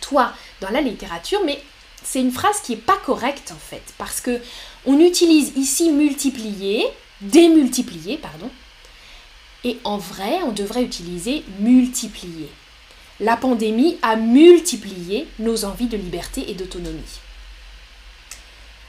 [0.00, 1.60] toi, dans la littérature, mais
[2.04, 4.40] c'est une phrase qui n'est pas correcte, en fait, parce que
[4.84, 6.86] on utilise ici multiplier,
[7.22, 8.50] démultiplier, pardon,
[9.64, 12.50] et en vrai, on devrait utiliser multiplier.
[13.18, 17.18] La pandémie a multiplié nos envies de liberté et d'autonomie.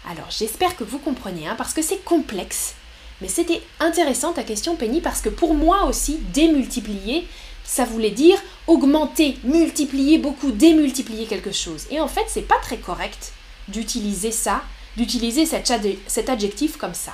[0.08, 2.76] Alors j'espère que vous comprenez, hein, parce que c'est complexe.
[3.22, 7.28] Mais c'était intéressant ta question, Penny, parce que pour moi aussi, démultiplier,
[7.64, 11.86] ça voulait dire augmenter, multiplier beaucoup, démultiplier quelque chose.
[11.92, 13.34] Et en fait, c'est pas très correct
[13.68, 14.64] d'utiliser ça,
[14.98, 17.14] d'utiliser cet, adjectif comme ça.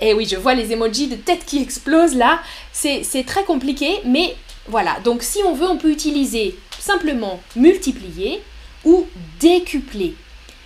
[0.00, 2.40] Et eh oui, je vois les emojis de tête qui explosent là.
[2.72, 4.36] C'est très compliqué, mais
[4.66, 5.00] voilà.
[5.00, 8.42] Donc si on veut, on peut utiliser simplement multiplier
[8.84, 9.06] ou
[9.40, 10.14] décupler.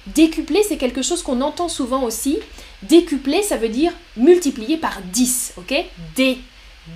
[0.09, 2.40] Décupler, c'est quelque chose qu'on entend souvent aussi.
[2.83, 5.75] Décupler, ça veut dire multiplier par 10, ok
[6.16, 6.38] Dé,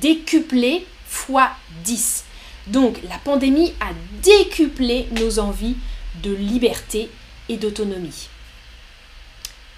[0.00, 1.50] décupler fois
[1.84, 2.24] 10.
[2.68, 3.90] Donc la pandémie a
[4.22, 5.76] décuplé nos envies
[6.22, 7.08] de liberté
[7.48, 8.28] et d'autonomie.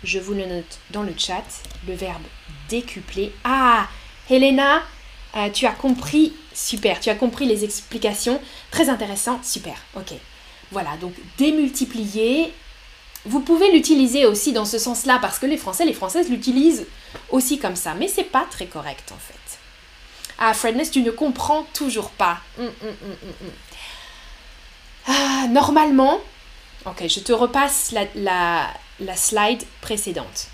[0.05, 1.45] Je vous le note dans le chat,
[1.87, 2.23] le verbe
[2.69, 3.33] décupler.
[3.45, 3.89] Ah,
[4.31, 4.83] Helena,
[5.37, 8.41] euh, tu as compris, super, tu as compris les explications,
[8.71, 10.15] très intéressant, super, ok.
[10.71, 12.53] Voilà, donc démultiplier,
[13.25, 16.87] vous pouvez l'utiliser aussi dans ce sens-là parce que les Français, les Françaises l'utilisent
[17.31, 19.59] aussi comme ça, mais c'est pas très correct en fait.
[20.39, 22.39] Ah, Fredness, tu ne comprends toujours pas.
[22.59, 23.51] Hum, hum, hum,
[25.09, 26.21] ah, normalement,
[26.87, 28.69] ok, je te repasse la,
[29.01, 30.49] la slide précédente.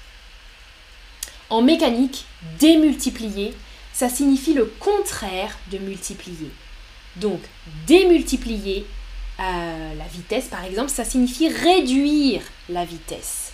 [1.50, 2.24] En mécanique,
[2.58, 3.54] démultiplier,
[3.92, 6.50] ça signifie le contraire de multiplier.
[7.16, 7.40] Donc,
[7.86, 8.86] démultiplier,
[9.40, 13.52] euh, la vitesse, par exemple, ça signifie réduire la vitesse.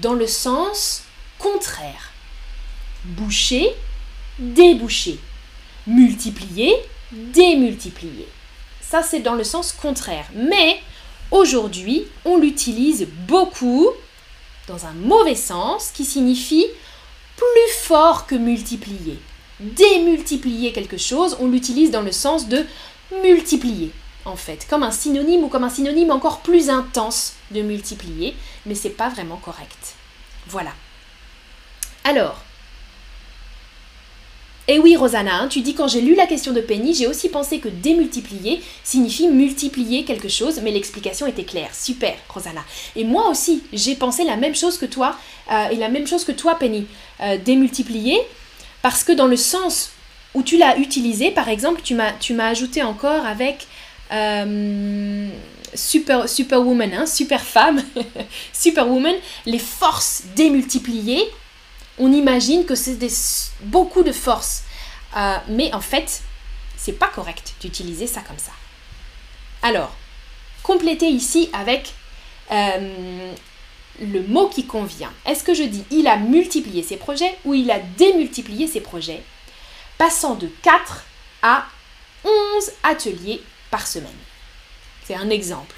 [0.00, 1.02] Dans le sens
[1.38, 2.12] contraire.
[3.04, 3.74] Boucher,
[4.38, 5.18] déboucher.
[5.86, 6.74] Multiplier,
[7.12, 8.28] démultiplier.
[8.80, 10.26] Ça, c'est dans le sens contraire.
[10.34, 10.80] Mais
[11.30, 13.90] aujourd'hui, on l'utilise beaucoup
[14.66, 16.66] dans un mauvais sens qui signifie
[17.36, 19.18] plus fort que multiplier.
[19.60, 22.66] Démultiplier quelque chose, on l'utilise dans le sens de
[23.22, 23.92] multiplier
[24.26, 28.34] en fait, comme un synonyme ou comme un synonyme encore plus intense de multiplier,
[28.66, 29.94] mais c'est pas vraiment correct.
[30.48, 30.72] Voilà.
[32.04, 32.36] Alors,
[34.68, 37.06] et eh oui, Rosanna, hein, tu dis quand j'ai lu la question de Penny, j'ai
[37.06, 41.72] aussi pensé que démultiplier signifie multiplier quelque chose, mais l'explication était claire.
[41.72, 42.64] Super, Rosanna.
[42.96, 45.16] Et moi aussi, j'ai pensé la même chose que toi,
[45.52, 46.88] euh, et la même chose que toi, Penny.
[47.20, 48.18] Euh, démultiplier,
[48.82, 49.92] parce que dans le sens
[50.34, 53.68] où tu l'as utilisé, par exemple, tu m'as ajouté encore avec
[54.12, 55.28] euh,
[55.74, 57.82] super, superwoman, hein, super femme,
[58.52, 59.14] superwoman,
[59.44, 61.24] les forces démultipliées,
[61.98, 62.98] on imagine que c'est
[63.62, 64.64] beaucoup de force.
[65.16, 66.22] Euh, mais en fait,
[66.76, 68.52] c'est pas correct d'utiliser ça comme ça.
[69.62, 69.94] Alors,
[70.62, 71.94] complétez ici avec
[72.52, 73.32] euh,
[74.00, 75.12] le mot qui convient.
[75.24, 79.22] Est-ce que je dis il a multiplié ses projets ou il a démultiplié ses projets,
[79.96, 81.04] passant de 4
[81.42, 81.66] à
[82.24, 82.32] 11
[82.82, 83.42] ateliers
[83.76, 84.22] par semaine
[85.06, 85.76] C'est un exemple.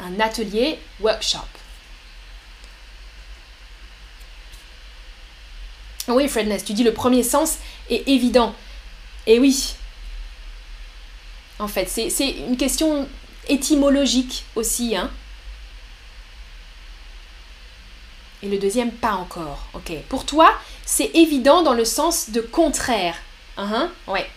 [0.00, 1.46] Un atelier workshop.
[6.08, 8.52] Oui, Fredness, tu dis le premier sens est évident.
[9.28, 9.76] Et oui.
[11.60, 13.08] En fait, c'est une question
[13.48, 14.96] étymologique aussi.
[14.96, 15.08] Hein.
[18.42, 19.68] Et le deuxième, pas encore.
[19.74, 19.92] Ok.
[20.08, 20.52] Pour toi,
[20.84, 23.14] c'est évident dans le sens de contraire.
[23.56, 23.88] Uh -huh.
[24.08, 24.28] Ouais.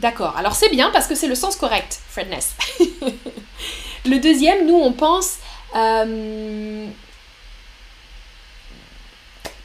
[0.00, 0.36] D'accord.
[0.36, 2.54] Alors c'est bien parce que c'est le sens correct, Fredness.
[4.06, 5.38] le deuxième, nous, on pense.
[5.74, 6.86] Euh,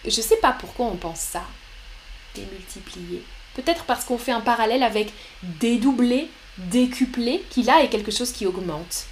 [0.05, 1.43] je sais pas pourquoi on pense ça.
[2.35, 3.23] Démultiplier.
[3.55, 8.47] Peut-être parce qu'on fait un parallèle avec dédoubler, décupler, qui là est quelque chose qui
[8.47, 9.05] augmente.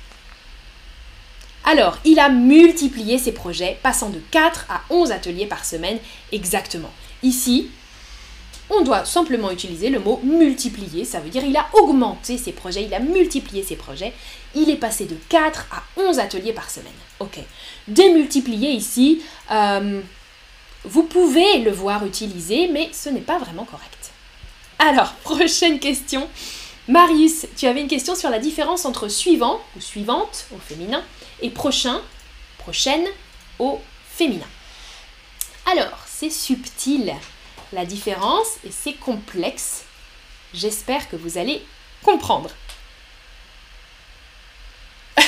[1.63, 5.99] Alors, il a multiplié ses projets, passant de 4 à 11 ateliers par semaine
[6.31, 6.91] exactement.
[7.21, 7.69] Ici,
[8.71, 12.84] on doit simplement utiliser le mot multiplier, ça veut dire il a augmenté ses projets,
[12.84, 14.13] il a multiplié ses projets,
[14.55, 16.91] il est passé de 4 à 11 ateliers par semaine.
[17.19, 17.39] Ok.
[17.88, 20.01] Démultiplier ici, euh,
[20.86, 24.12] vous pouvez le voir utilisé, mais ce n'est pas vraiment correct.
[24.79, 26.27] Alors, prochaine question.
[26.88, 31.03] Marius, tu avais une question sur la différence entre suivant ou suivante au féminin
[31.41, 32.01] et prochain,
[32.57, 33.05] prochaine
[33.60, 33.79] au
[34.10, 34.47] féminin.
[35.71, 37.13] Alors, c'est subtil
[37.73, 39.84] la différence et c'est complexe.
[40.53, 41.62] J'espère que vous allez
[42.03, 42.49] comprendre.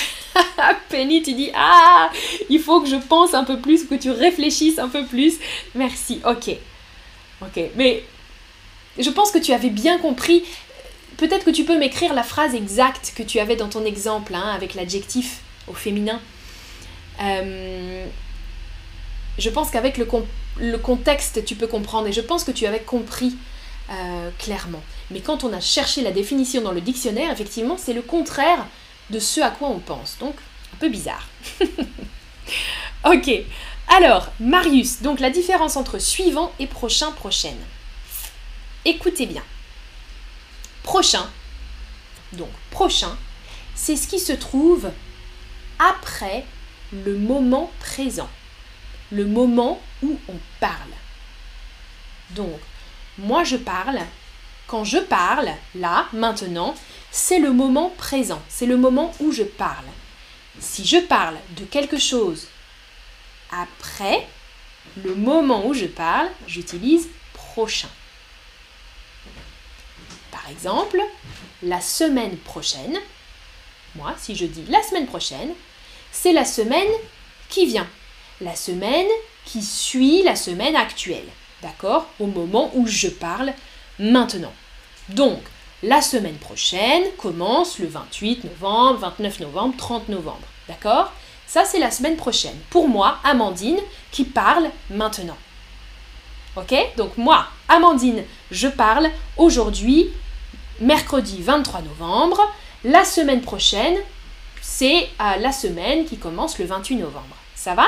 [0.89, 2.09] Penny, tu dis Ah,
[2.49, 5.35] il faut que je pense un peu plus, que tu réfléchisses un peu plus.
[5.75, 6.55] Merci, ok.
[7.41, 8.03] Ok, mais
[8.97, 10.43] je pense que tu avais bien compris.
[11.17, 14.51] Peut-être que tu peux m'écrire la phrase exacte que tu avais dans ton exemple, hein,
[14.53, 16.19] avec l'adjectif au féminin.
[17.21, 18.05] Euh,
[19.37, 20.05] je pense qu'avec le,
[20.59, 23.35] le, contexte, tu peux comprendre et je pense que tu avais compris
[23.89, 24.81] euh, clairement.
[25.11, 28.65] Mais quand on a cherché la définition dans le dictionnaire, effectivement, c'est le contraire
[29.09, 30.17] de ce à quoi on pense.
[30.19, 30.35] Donc,
[30.73, 31.27] un peu bizarre.
[33.05, 33.29] ok.
[33.87, 37.59] Alors, Marius, donc la différence entre suivant et prochain, prochaine.
[38.85, 39.43] Écoutez bien.
[40.83, 41.29] Prochain,
[42.33, 43.15] donc prochain,
[43.75, 44.89] c'est ce qui se trouve
[45.79, 46.45] après
[46.91, 48.29] le moment présent,
[49.13, 50.93] le moment où on parle.
[52.31, 52.59] Donc,
[53.17, 53.99] moi je parle,
[54.67, 56.73] quand je parle, là, maintenant,
[57.11, 59.85] c'est le moment présent, c'est le moment où je parle.
[60.59, 62.47] Si je parle de quelque chose
[63.51, 64.27] après
[65.03, 67.89] le moment où je parle, j'utilise prochain.
[70.31, 70.99] Par exemple,
[71.61, 72.97] la semaine prochaine,
[73.95, 75.53] moi, si je dis la semaine prochaine,
[76.11, 76.91] c'est la semaine
[77.49, 77.87] qui vient,
[78.41, 79.07] la semaine
[79.45, 81.27] qui suit la semaine actuelle,
[81.61, 83.53] d'accord Au moment où je parle
[83.99, 84.53] maintenant.
[85.09, 85.39] Donc,
[85.81, 91.11] la semaine prochaine commence le 28 novembre, 29 novembre, 30 novembre, d'accord?
[91.45, 92.57] Ça, c'est la semaine prochaine.
[92.69, 93.79] Pour moi, Amandine,
[94.11, 95.37] qui parle maintenant.
[96.55, 96.73] Ok?
[96.97, 100.09] Donc moi, Amandine, je parle aujourd'hui,
[100.79, 102.41] mercredi 23 novembre.
[102.83, 103.97] La semaine prochaine,
[104.61, 107.35] c'est euh, la semaine qui commence le 28 novembre.
[107.55, 107.85] Ça va?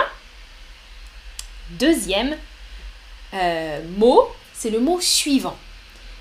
[1.71, 2.37] Deuxième
[3.33, 5.57] euh, mot, c'est le mot suivant.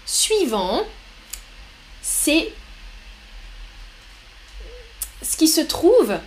[0.07, 0.83] Suivant,
[2.03, 2.53] c'est
[5.23, 6.19] ce qui se trouve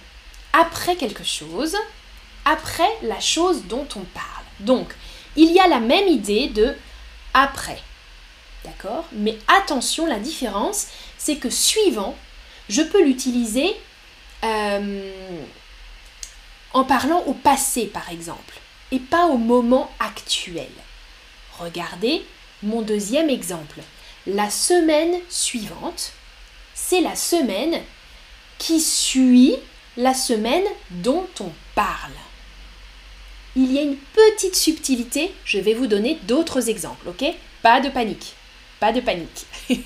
[0.53, 1.75] après quelque chose,
[2.45, 4.45] après la chose dont on parle.
[4.59, 4.93] Donc,
[5.35, 6.75] il y a la même idée de
[7.33, 7.79] après.
[8.63, 9.05] D'accord?
[9.11, 12.17] Mais attention, la différence, c'est que suivant,
[12.69, 13.75] je peux l'utiliser
[14.43, 15.11] euh,
[16.73, 18.55] en parlant au passé, par exemple,
[18.91, 20.69] et pas au moment actuel.
[21.59, 22.23] Regardez
[22.63, 23.79] mon deuxième exemple.
[24.25, 26.13] La semaine suivante,
[26.73, 27.81] c'est la semaine
[28.57, 29.55] qui suit
[29.95, 32.11] la semaine dont on parle.
[33.55, 37.25] Il y a une petite subtilité, je vais vous donner d'autres exemples, ok?
[37.63, 38.35] Pas de panique,
[38.79, 39.45] pas de panique.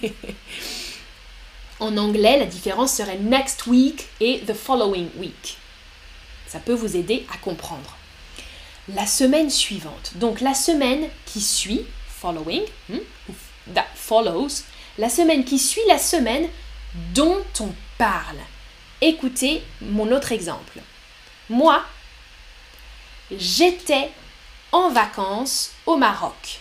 [1.81, 5.57] En anglais, la différence serait next week et the following week.
[6.45, 7.97] Ça peut vous aider à comprendre.
[8.95, 12.97] La semaine suivante, donc la semaine qui suit, following, hmm,
[13.73, 14.63] that follows,
[14.97, 16.49] la semaine qui suit la semaine
[17.13, 18.39] dont on parle.
[18.99, 20.79] Écoutez mon autre exemple.
[21.49, 21.83] Moi,
[23.31, 24.09] j'étais
[24.71, 26.59] en vacances au Maroc.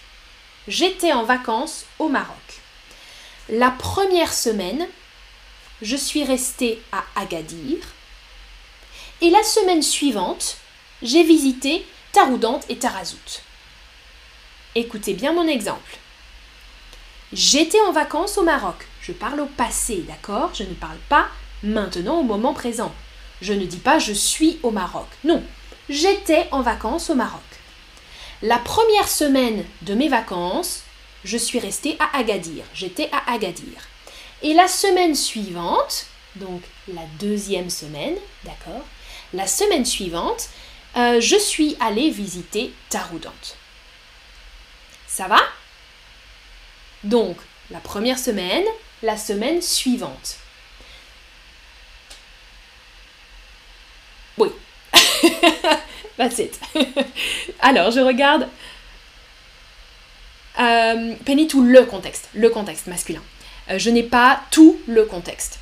[0.69, 2.37] J'étais en vacances au Maroc.
[3.49, 4.87] La première semaine,
[5.83, 7.79] je suis restée à Agadir.
[9.21, 10.59] Et la semaine suivante,
[11.03, 13.43] j'ai visité Taroudante et Tarazout.
[14.75, 15.99] Écoutez bien mon exemple.
[17.33, 18.87] J'étais en vacances au Maroc.
[19.01, 20.51] Je parle au passé, d'accord?
[20.53, 21.29] Je ne parle pas
[21.63, 22.93] maintenant au moment présent.
[23.41, 25.07] Je ne dis pas je suis au Maroc.
[25.23, 25.43] Non,
[25.89, 27.41] j'étais en vacances au Maroc.
[28.43, 30.83] La première semaine de mes vacances,
[31.25, 32.65] je suis restée à Agadir.
[32.75, 33.89] J'étais à Agadir.
[34.43, 38.85] Et la semaine suivante, donc la deuxième semaine, d'accord?
[39.33, 40.49] La semaine suivante,
[40.97, 43.57] euh, je suis allée visiter Taroudante.
[45.07, 45.41] Ça va?
[47.05, 47.37] Donc,
[47.71, 48.65] la première semaine,
[49.03, 50.37] la semaine suivante.
[54.37, 54.49] Oui.
[56.17, 56.59] That's it.
[57.61, 58.49] Alors, je regarde.
[60.59, 62.29] Euh, Penny, tout le contexte.
[62.35, 63.23] Le contexte masculin.
[63.71, 65.61] Euh, je n'ai pas tout le contexte.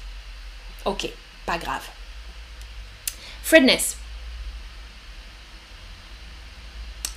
[0.85, 1.09] Ok,
[1.47, 1.85] pas grave.
[3.43, 3.98] Fredness.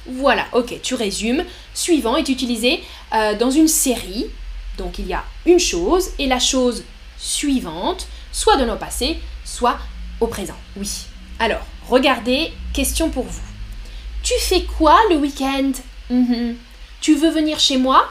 [0.06, 1.46] Voilà, ok, tu résumes.
[1.74, 2.84] Suivant est utilisé
[3.14, 4.28] euh, dans une série.
[4.78, 6.84] Donc il y a une chose et la chose
[7.18, 9.78] suivante, soit de nos passé, soit
[10.20, 10.58] au présent.
[10.76, 10.90] Oui.
[11.40, 13.42] Alors, regardez, question pour vous.
[14.24, 15.72] Tu fais quoi le week-end?
[16.10, 16.56] Mhm.
[17.00, 18.08] Tu veux venir chez moi?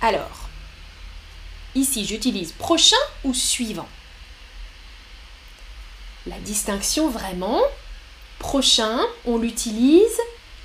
[0.00, 0.48] Alors,
[1.76, 3.88] ici j'utilise prochain ou suivant?
[6.26, 7.60] La distinction vraiment,
[8.38, 10.18] prochain, on l'utilise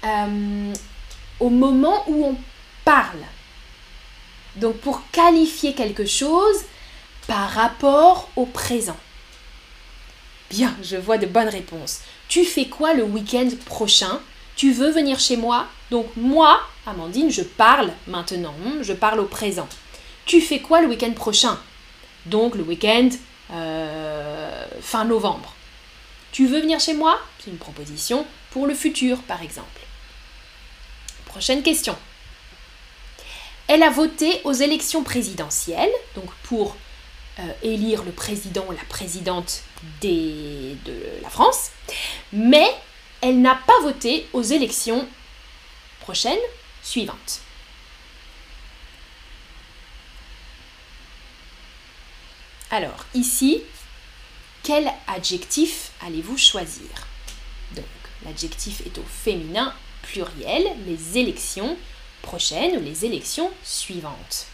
[0.04, 0.74] euh,
[1.40, 2.36] au moment où on
[2.86, 3.24] parle.
[4.56, 6.58] Donc pour qualifier quelque chose
[7.28, 8.98] par rapport au présent.
[10.50, 12.00] Bien, je vois de bonnes réponses.
[12.28, 14.20] Tu fais quoi le week-end prochain?
[14.56, 15.68] Tu veux venir chez moi?
[15.92, 19.68] Donc moi, Amandine, je parle maintenant, je parle au présent.
[20.26, 21.60] Tu fais quoi le week-end prochain?
[22.26, 23.10] Donc le week-end
[23.52, 25.54] euh, fin novembre.
[26.32, 27.20] Tu veux venir chez moi?
[27.40, 29.82] C'est une proposition pour le futur, par exemple.
[31.26, 31.96] Prochaine question.
[33.68, 36.76] Elle a voté aux élections présidentielles, donc pour
[37.40, 39.62] euh, élire le président ou la présidente
[40.02, 40.76] de
[41.22, 41.72] la France,
[42.32, 42.68] mais
[43.22, 45.08] elle n'a pas voté aux élections
[46.02, 46.38] prochaines
[46.82, 47.42] suivantes.
[52.70, 53.62] Alors, ici,
[54.64, 56.90] quel adjectif allez-vous choisir?
[57.76, 57.86] Donc,
[58.26, 61.78] l'adjectif est au féminin pluriel, les élections
[62.22, 64.48] prochaines ou les élections suivantes.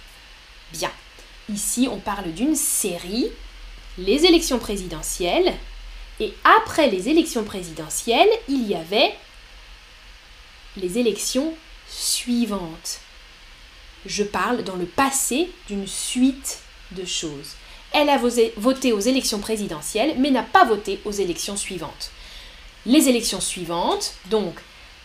[0.71, 0.91] Bien.
[1.49, 3.29] Ici, on parle d'une série,
[3.97, 5.53] les élections présidentielles,
[6.19, 9.15] et après les élections présidentielles, il y avait
[10.77, 11.53] les élections
[11.89, 12.99] suivantes.
[14.05, 16.59] Je parle dans le passé d'une suite
[16.91, 17.55] de choses.
[17.93, 22.11] Elle a voté aux élections présidentielles, mais n'a pas voté aux élections suivantes.
[22.85, 24.55] Les élections suivantes, donc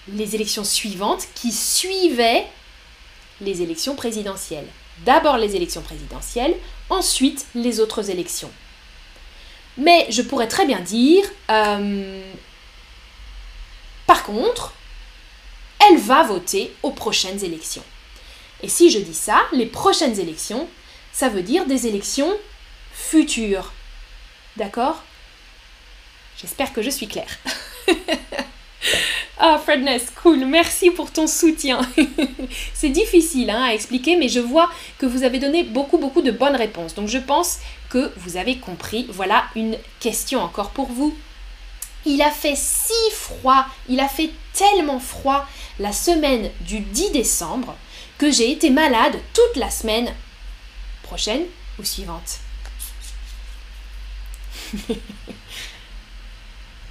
[0.08, 2.46] les élections suivantes qui suivaient
[3.40, 4.66] les élections présidentielles
[5.04, 6.54] d'abord les élections présidentielles,
[6.90, 8.50] ensuite les autres élections.
[9.76, 12.22] Mais je pourrais très bien dire, euh,
[14.06, 14.74] par contre,
[15.88, 17.84] elle va voter aux prochaines élections.
[18.62, 20.68] Et si je dis ça, les prochaines élections,
[21.12, 22.32] ça veut dire des élections
[22.98, 23.72] futures.
[24.56, 25.02] D'accord?
[26.40, 27.38] J'espère que je suis claire.
[29.40, 31.80] Ah, Fredness, cool, merci pour ton soutien.
[32.74, 36.32] c'est difficile hein, à expliquer, mais je vois que vous avez donné beaucoup, beaucoup de
[36.32, 36.96] bonnes réponses.
[36.96, 37.58] Donc je pense
[37.88, 39.06] que vous avez compris.
[39.10, 41.16] Voilà une question encore pour vous.
[42.04, 45.46] Il a fait si froid, il a fait tellement froid
[45.78, 47.76] la semaine du 10 décembre
[48.18, 50.12] que j'ai été malade toute la semaine
[51.04, 51.44] prochaine
[51.78, 52.40] ou suivante.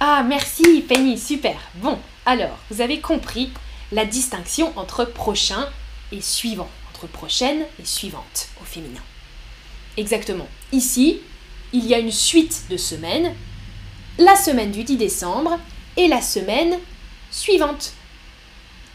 [0.00, 1.56] ah, merci Penny, super.
[1.76, 3.50] Bon, alors, vous avez compris
[3.92, 5.68] la distinction entre prochain
[6.12, 9.02] et suivant, entre prochaine et suivante au féminin.
[9.96, 10.46] Exactement.
[10.72, 11.20] Ici,
[11.72, 13.34] il y a une suite de semaines,
[14.18, 15.58] la semaine du 10 décembre
[15.96, 16.78] et la semaine
[17.30, 17.92] suivante.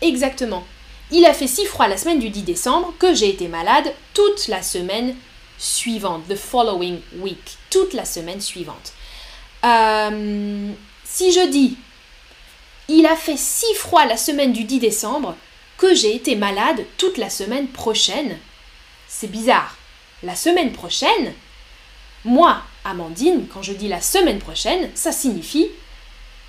[0.01, 0.63] Exactement.
[1.11, 4.47] Il a fait si froid la semaine du 10 décembre que j'ai été malade toute
[4.47, 5.15] la semaine
[5.63, 8.93] suivante, the following week, toute la semaine suivante.
[9.63, 10.71] Euh,
[11.05, 11.77] si je dis
[12.89, 15.35] il a fait si froid la semaine du 10 décembre
[15.77, 18.37] que j'ai été malade toute la semaine prochaine.
[19.07, 19.77] C'est bizarre.
[20.21, 21.33] La semaine prochaine
[22.25, 25.67] Moi, Amandine, quand je dis la semaine prochaine, ça signifie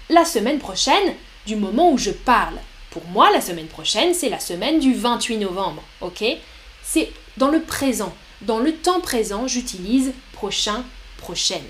[0.09, 1.15] la semaine prochaine
[1.47, 2.57] du moment où je parle.
[2.91, 6.25] Pour moi, la semaine prochaine, c'est la semaine du 28 novembre, ok?
[6.83, 8.15] C'est dans le présent.
[8.47, 10.85] Dans le temps présent, j'utilise prochain,
[11.17, 11.65] prochaine.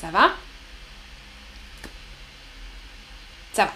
[0.00, 0.32] Ça va?
[3.52, 3.72] Ça va.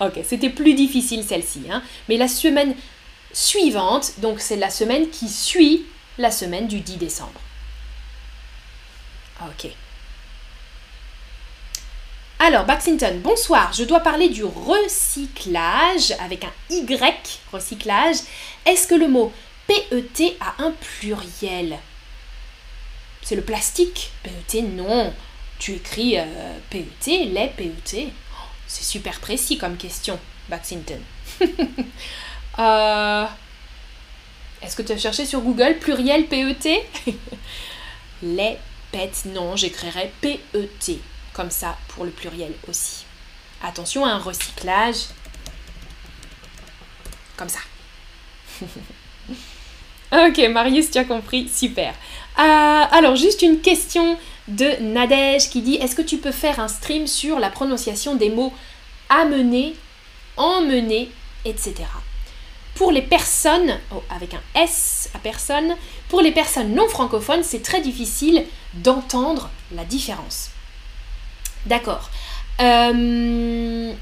[0.06, 1.64] ok, c'était plus difficile celle-ci.
[1.70, 2.74] Hein Mais la semaine
[3.32, 5.84] suivante, donc c'est la semaine qui suit
[6.18, 7.40] la semaine du 10 décembre.
[9.42, 9.70] Ok.
[12.44, 13.72] Alors, Baxington, bonsoir.
[13.72, 18.16] Je dois parler du recyclage avec un Y, recyclage.
[18.66, 19.32] Est-ce que le mot
[19.68, 21.78] PET a un pluriel?
[23.22, 24.10] C'est le plastique?
[24.24, 25.14] PET, non.
[25.60, 26.24] Tu écris euh,
[26.68, 28.08] PET, les PET.
[28.66, 30.18] C'est super précis comme question,
[30.48, 31.00] Baxington.
[32.58, 33.24] Euh,
[34.60, 36.84] est-ce que tu as cherché sur Google pluriel PET
[38.22, 38.58] Les
[38.90, 41.00] PET, non, j'écrirai PET,
[41.32, 43.04] comme ça pour le pluriel aussi.
[43.62, 45.06] Attention à un recyclage,
[47.36, 47.60] comme ça.
[50.12, 51.94] ok, Marius, tu as compris, super.
[52.38, 54.18] Euh, alors, juste une question
[54.48, 58.30] de Nadège qui dit Est-ce que tu peux faire un stream sur la prononciation des
[58.30, 58.52] mots
[59.08, 59.74] amener,
[60.36, 61.10] emmener,
[61.44, 61.74] etc.
[62.74, 65.76] Pour les personnes, oh, avec un S à personne,
[66.08, 70.51] pour les personnes non francophones, c'est très difficile d'entendre la différence.
[71.66, 72.10] D'accord.
[72.60, 73.92] Euh,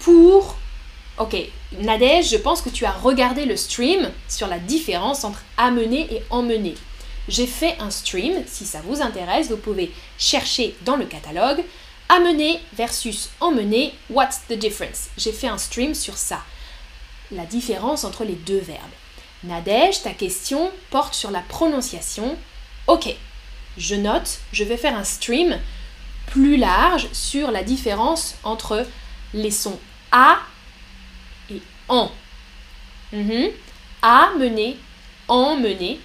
[0.00, 0.56] pour...
[1.16, 1.36] Ok,
[1.78, 6.24] Nadège, je pense que tu as regardé le stream sur la différence entre amener et
[6.30, 6.74] emmener.
[7.28, 11.62] J'ai fait un stream, si ça vous intéresse, vous pouvez chercher dans le catalogue
[12.08, 15.08] amener versus emmener, what's the difference?
[15.16, 16.40] J'ai fait un stream sur ça
[17.32, 18.80] la différence entre les deux verbes.
[19.44, 22.36] Nadège, ta question porte sur la prononciation.
[22.86, 23.14] Ok,
[23.78, 25.58] je note, je vais faire un stream
[26.26, 28.86] plus large sur la différence entre
[29.32, 29.78] les sons
[30.12, 30.38] A
[31.50, 32.10] et en.
[33.12, 33.48] Mm
[34.02, 34.76] A mener,
[35.28, 36.00] en mener,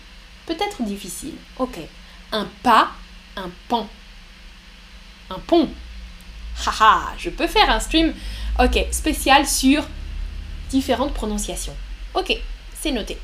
[0.46, 1.36] peut-être difficile.
[1.58, 1.78] Ok.
[2.32, 2.92] Un pas,
[3.36, 3.88] un pan.
[5.30, 5.70] Un pont.
[6.66, 8.14] Haha, je peux faire un stream,
[8.60, 9.84] ok, spécial sur
[10.70, 11.76] différentes prononciations.
[12.14, 12.36] Ok,
[12.80, 13.18] c'est noté.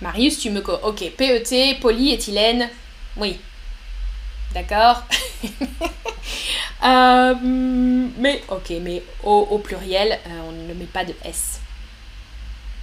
[0.00, 0.60] Marius, tu me...
[0.84, 2.68] Ok, PET, polyéthylène.
[3.16, 3.38] Oui.
[4.54, 5.04] D'accord
[6.84, 11.60] euh, Mais, ok, mais au, pluriel, euh, on ne met pas de S.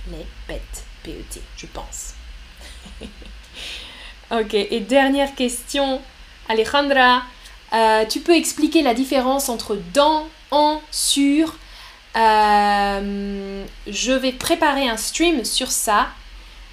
[0.10, 0.62] Les PET,
[1.04, 2.14] PET, je pense.
[4.32, 6.02] ok, et dernière question.
[6.48, 7.24] Alejandra,
[7.74, 11.56] euh, tu peux expliquer la différence entre dans, en, sur
[12.16, 16.08] je vais préparer un stream sur ça.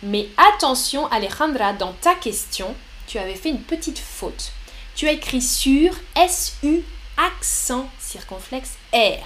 [0.03, 2.75] Mais attention Alejandra, dans ta question,
[3.07, 4.53] tu avais fait une petite faute.
[4.95, 5.93] Tu as écrit sur
[6.29, 6.83] SU
[7.17, 9.25] accent circonflexe R.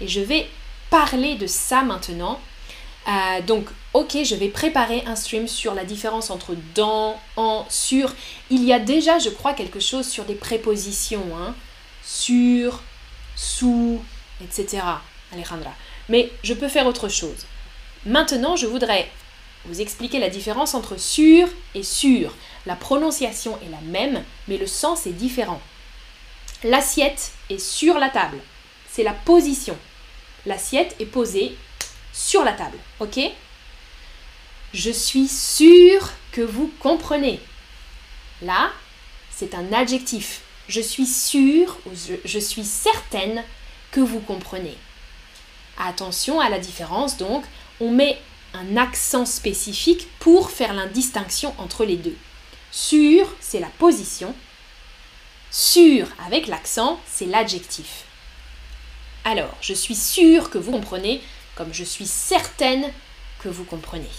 [0.00, 0.48] Et je vais
[0.88, 2.40] parler de ça maintenant.
[3.08, 8.14] Euh, donc, ok, je vais préparer un stream sur la différence entre dans, en, sur.
[8.50, 11.24] Il y a déjà, je crois, quelque chose sur des prépositions.
[11.36, 11.54] Hein.
[12.02, 12.82] Sur,
[13.36, 14.02] sous,
[14.42, 14.82] etc.
[15.32, 15.72] Alejandra.
[16.08, 17.46] Mais je peux faire autre chose.
[18.06, 19.10] Maintenant, je voudrais
[19.64, 22.34] vous expliquer la différence entre sur et sur.
[22.66, 25.60] La prononciation est la même, mais le sens est différent.
[26.64, 28.38] L'assiette est sur la table.
[28.90, 29.76] C'est la position.
[30.46, 31.56] L'assiette est posée
[32.12, 32.78] sur la table.
[33.00, 33.18] OK?
[34.72, 37.40] Je suis sûre que vous comprenez.
[38.42, 38.70] Là,
[39.30, 40.42] c'est un adjectif.
[40.68, 41.90] Je suis sûre ou
[42.24, 43.42] je suis certaine
[43.90, 44.76] que vous comprenez.
[45.78, 47.44] Attention à la différence, donc
[47.80, 48.18] on met
[48.54, 52.16] un accent spécifique pour faire la distinction entre les deux.
[52.70, 54.34] Sur, c'est la position.
[55.50, 58.04] Sur, avec l'accent, c'est l'adjectif.
[59.24, 61.20] Alors, je suis sûre que vous comprenez,
[61.54, 62.90] comme je suis certaine
[63.40, 64.10] que vous comprenez.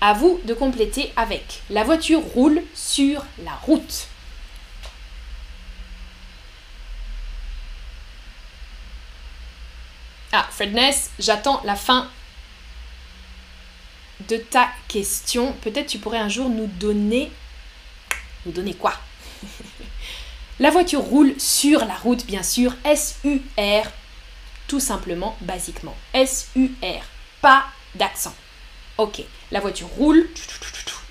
[0.00, 4.08] À vous de compléter avec la voiture roule sur la route.
[10.38, 12.10] Ah, Fredness, j'attends la fin
[14.28, 15.54] de ta question.
[15.62, 17.32] Peut-être tu pourrais un jour nous donner...
[18.44, 18.92] Nous donner quoi?
[20.60, 22.74] La voiture roule sur la route, bien sûr.
[22.84, 23.90] S-U-R,
[24.68, 25.96] tout simplement, basiquement.
[26.12, 27.04] S-U-R,
[27.40, 27.64] pas
[27.94, 28.34] d'accent.
[28.98, 30.28] Ok, la voiture roule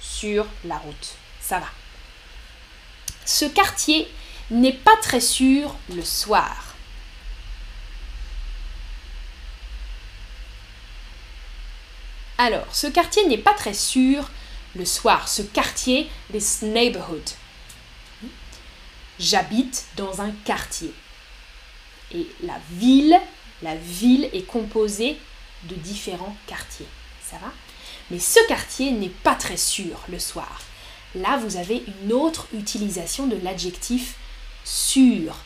[0.01, 1.15] sur la route.
[1.41, 1.67] Ça va.
[3.25, 4.07] Ce quartier
[4.51, 6.64] n'est pas très sûr le soir.
[12.37, 14.29] Alors, ce quartier n'est pas très sûr
[14.75, 15.27] le soir.
[15.27, 17.23] Ce quartier, this neighborhood.
[19.19, 20.93] j'habite dans un quartier.
[22.13, 23.17] Et la ville,
[23.61, 25.17] la ville est composée
[25.63, 26.87] de différents quartiers.
[27.23, 27.51] Ça va?
[28.11, 30.61] Mais ce quartier n'est pas très sûr le soir.
[31.15, 34.15] Là, vous avez une autre utilisation de l'adjectif
[34.65, 35.37] sûr.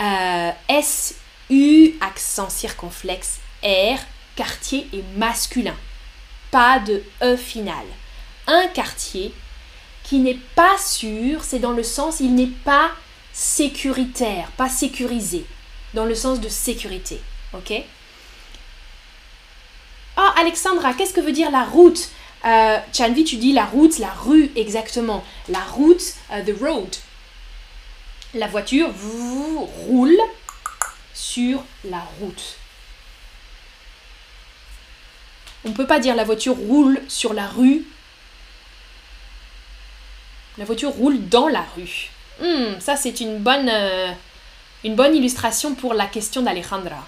[0.00, 3.98] Euh, S-U, accent circonflexe, R,
[4.36, 5.74] quartier est masculin.
[6.50, 7.84] Pas de E final.
[8.46, 9.32] Un quartier
[10.04, 12.90] qui n'est pas sûr, c'est dans le sens il n'est pas
[13.32, 15.44] sécuritaire, pas sécurisé,
[15.94, 17.20] dans le sens de sécurité.
[17.52, 17.72] Ok?
[20.18, 22.08] Oh, Alexandra, qu'est-ce que veut dire la route?
[22.44, 25.24] Euh, Chanvi, tu dis la route, la rue, exactement.
[25.48, 26.94] La route, euh, the road.
[28.32, 28.88] La voiture
[29.86, 30.16] roule
[31.12, 32.56] sur la route.
[35.66, 37.84] On ne peut pas dire la voiture roule sur la rue.
[40.58, 42.10] La voiture roule dans la rue.
[42.40, 44.12] Hmm, ça, c'est une bonne, euh,
[44.84, 47.04] une bonne illustration pour la question d'Alejandra.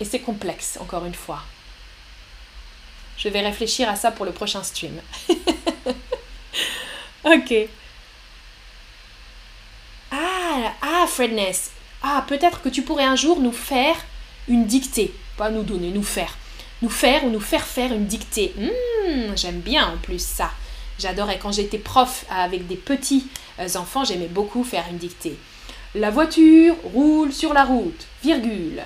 [0.00, 1.42] Et c'est complexe, encore une fois.
[3.18, 4.98] Je vais réfléchir à ça pour le prochain stream.
[7.24, 7.54] ok.
[10.12, 11.72] Ah, ah, Fredness.
[12.02, 13.96] Ah, peut-être que tu pourrais un jour nous faire
[14.48, 15.12] une dictée.
[15.36, 16.38] Pas nous donner, nous faire.
[16.82, 18.52] Nous faire ou nous faire faire une dictée.
[18.58, 20.50] Hmm, j'aime bien en plus ça.
[20.98, 23.28] J'adorais quand j'étais prof avec des petits
[23.58, 25.38] euh, enfants, j'aimais beaucoup faire une dictée.
[25.94, 28.82] La voiture roule sur la route, virgule.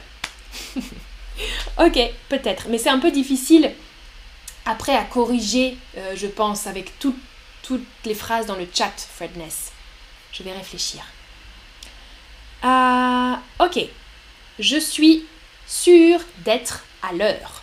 [1.78, 3.72] ok, peut-être, mais c'est un peu difficile
[4.66, 7.16] après à corriger, euh, je pense, avec toutes
[8.04, 9.72] les phrases dans le chat, Fredness.
[10.32, 11.02] Je vais réfléchir.
[12.62, 13.78] Ah, ok.
[14.58, 15.24] Je suis
[15.66, 17.62] sûre d'être à l'heure.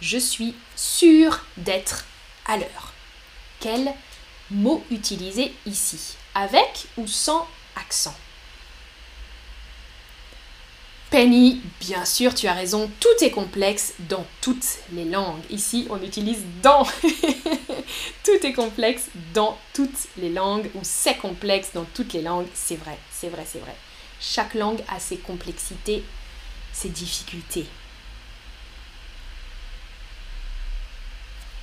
[0.00, 2.04] Je suis sûre d'être
[2.46, 2.92] à l'heure.
[3.60, 3.92] Quel
[4.50, 6.16] mot utiliser ici?
[6.34, 7.46] Avec ou sans
[7.76, 8.14] accent?
[11.10, 15.42] Penny, bien sûr, tu as raison, tout est complexe dans toutes les langues.
[15.50, 16.84] Ici, on utilise dans.
[18.24, 22.46] tout est complexe dans toutes les langues, ou c'est complexe dans toutes les langues.
[22.54, 23.74] C'est vrai, c'est vrai, c'est vrai.
[24.20, 26.04] Chaque langue a ses complexités,
[26.72, 27.66] ses difficultés.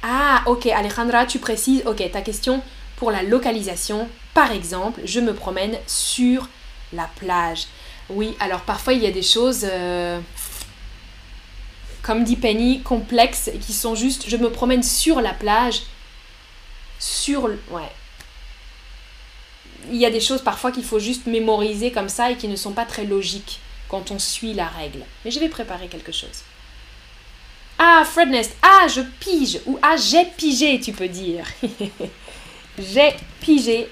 [0.03, 2.61] Ah, ok, Alejandra, tu précises, ok, ta question
[2.97, 4.07] pour la localisation.
[4.33, 6.47] Par exemple, je me promène sur
[6.93, 7.67] la plage.
[8.09, 10.19] Oui, alors parfois il y a des choses, euh,
[12.01, 15.81] comme dit Penny, complexes, qui sont juste, je me promène sur la plage,
[16.99, 17.43] sur...
[17.43, 17.91] Ouais.
[19.89, 22.55] Il y a des choses parfois qu'il faut juste mémoriser comme ça et qui ne
[22.55, 24.99] sont pas très logiques quand on suit la règle.
[25.23, 26.43] Mais je vais préparer quelque chose.
[27.79, 31.45] Ah, Fredness, ah, je pige, ou ah, j'ai pigé, tu peux dire.
[32.79, 33.87] j'ai pigé,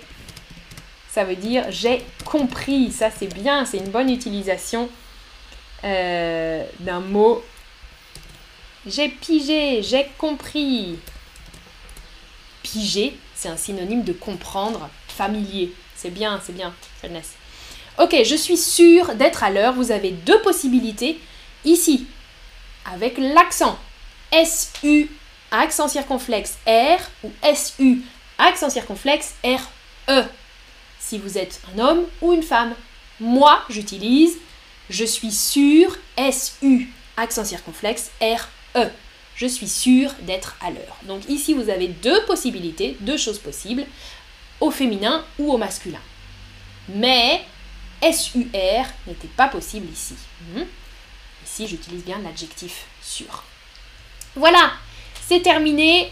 [1.11, 2.91] ça veut dire j'ai compris.
[2.91, 4.89] Ça, c'est bien, c'est une bonne utilisation
[5.83, 7.43] euh, d'un mot.
[8.87, 10.97] J'ai pigé, j'ai compris.
[12.63, 15.71] Piger, c'est un synonyme de comprendre, familier.
[15.95, 16.73] C'est bien, c'est bien,
[17.97, 19.73] Ok, je suis sûre d'être à l'heure.
[19.73, 21.19] Vous avez deux possibilités
[21.63, 22.07] ici,
[22.91, 23.77] avec l'accent.
[24.31, 25.09] SU,
[25.51, 28.01] accent circonflexe R, ou SU,
[28.37, 30.23] accent circonflexe R-E
[30.99, 32.73] si vous êtes un homme ou une femme.
[33.19, 34.37] Moi, j'utilise
[34.89, 38.87] je suis sûr, S-U, accent circonflexe, R-E.
[39.35, 40.97] Je suis sûr d'être à l'heure.
[41.07, 43.85] Donc ici, vous avez deux possibilités, deux choses possibles,
[44.61, 45.99] au féminin ou au masculin.
[46.87, 47.41] Mais
[48.01, 50.15] S-U-R n'était pas possible ici.
[50.53, 50.63] Hmm?
[51.59, 53.43] J'utilise bien l'adjectif sûr.
[54.35, 54.73] Voilà,
[55.25, 56.11] c'est terminé.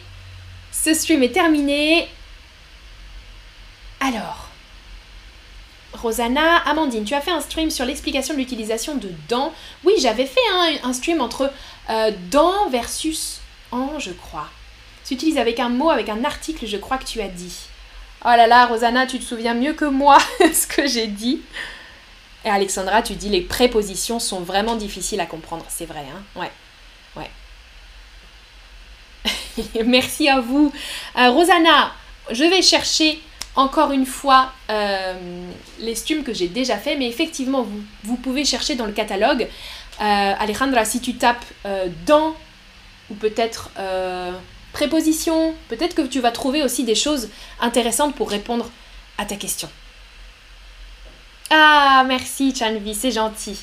[0.72, 2.08] Ce stream est terminé.
[4.00, 4.48] Alors,
[5.94, 9.54] Rosanna, Amandine, tu as fait un stream sur l'explication de l'utilisation de dans.
[9.84, 10.39] Oui, j'avais fait
[10.84, 11.52] un, stream entre
[11.89, 13.39] euh, dans versus
[13.72, 14.48] en, je crois.
[15.06, 17.68] Tu utilises avec un mot, avec un article, je crois que tu as dit.
[18.26, 21.41] Oh là là, Rosanna, tu te souviens mieux que moi ce que j'ai dit.
[22.46, 25.66] Et Alexandra, tu dis les prépositions sont vraiment difficiles à comprendre.
[25.70, 26.52] C'est vrai, hein Ouais.
[27.16, 27.30] Ouais.
[29.86, 30.74] Merci à vous.
[31.18, 31.94] Euh, Rosanna,
[32.32, 33.22] je vais chercher
[33.56, 35.14] encore une fois euh,
[35.80, 39.48] les streams que j'ai déjà fait, mais effectivement, vous, vous, pouvez chercher dans le catalogue.
[40.02, 42.36] Euh, Alejandra, si tu tapes euh, dans,
[43.10, 43.70] ou peut-être
[44.72, 47.30] préposition, peut-être que tu vas trouver aussi des choses
[47.60, 48.72] intéressantes pour répondre
[49.20, 49.70] à ta question.
[51.50, 53.60] Ah, merci Chanvi, c'est gentil.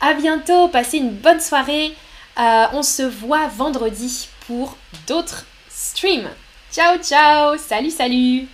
[0.00, 1.94] À bientôt, passez une bonne soirée.
[2.36, 4.76] on se voit vendredi pour
[5.06, 6.28] d'autres streams.
[6.72, 8.48] Ciao, ciao, salut, salut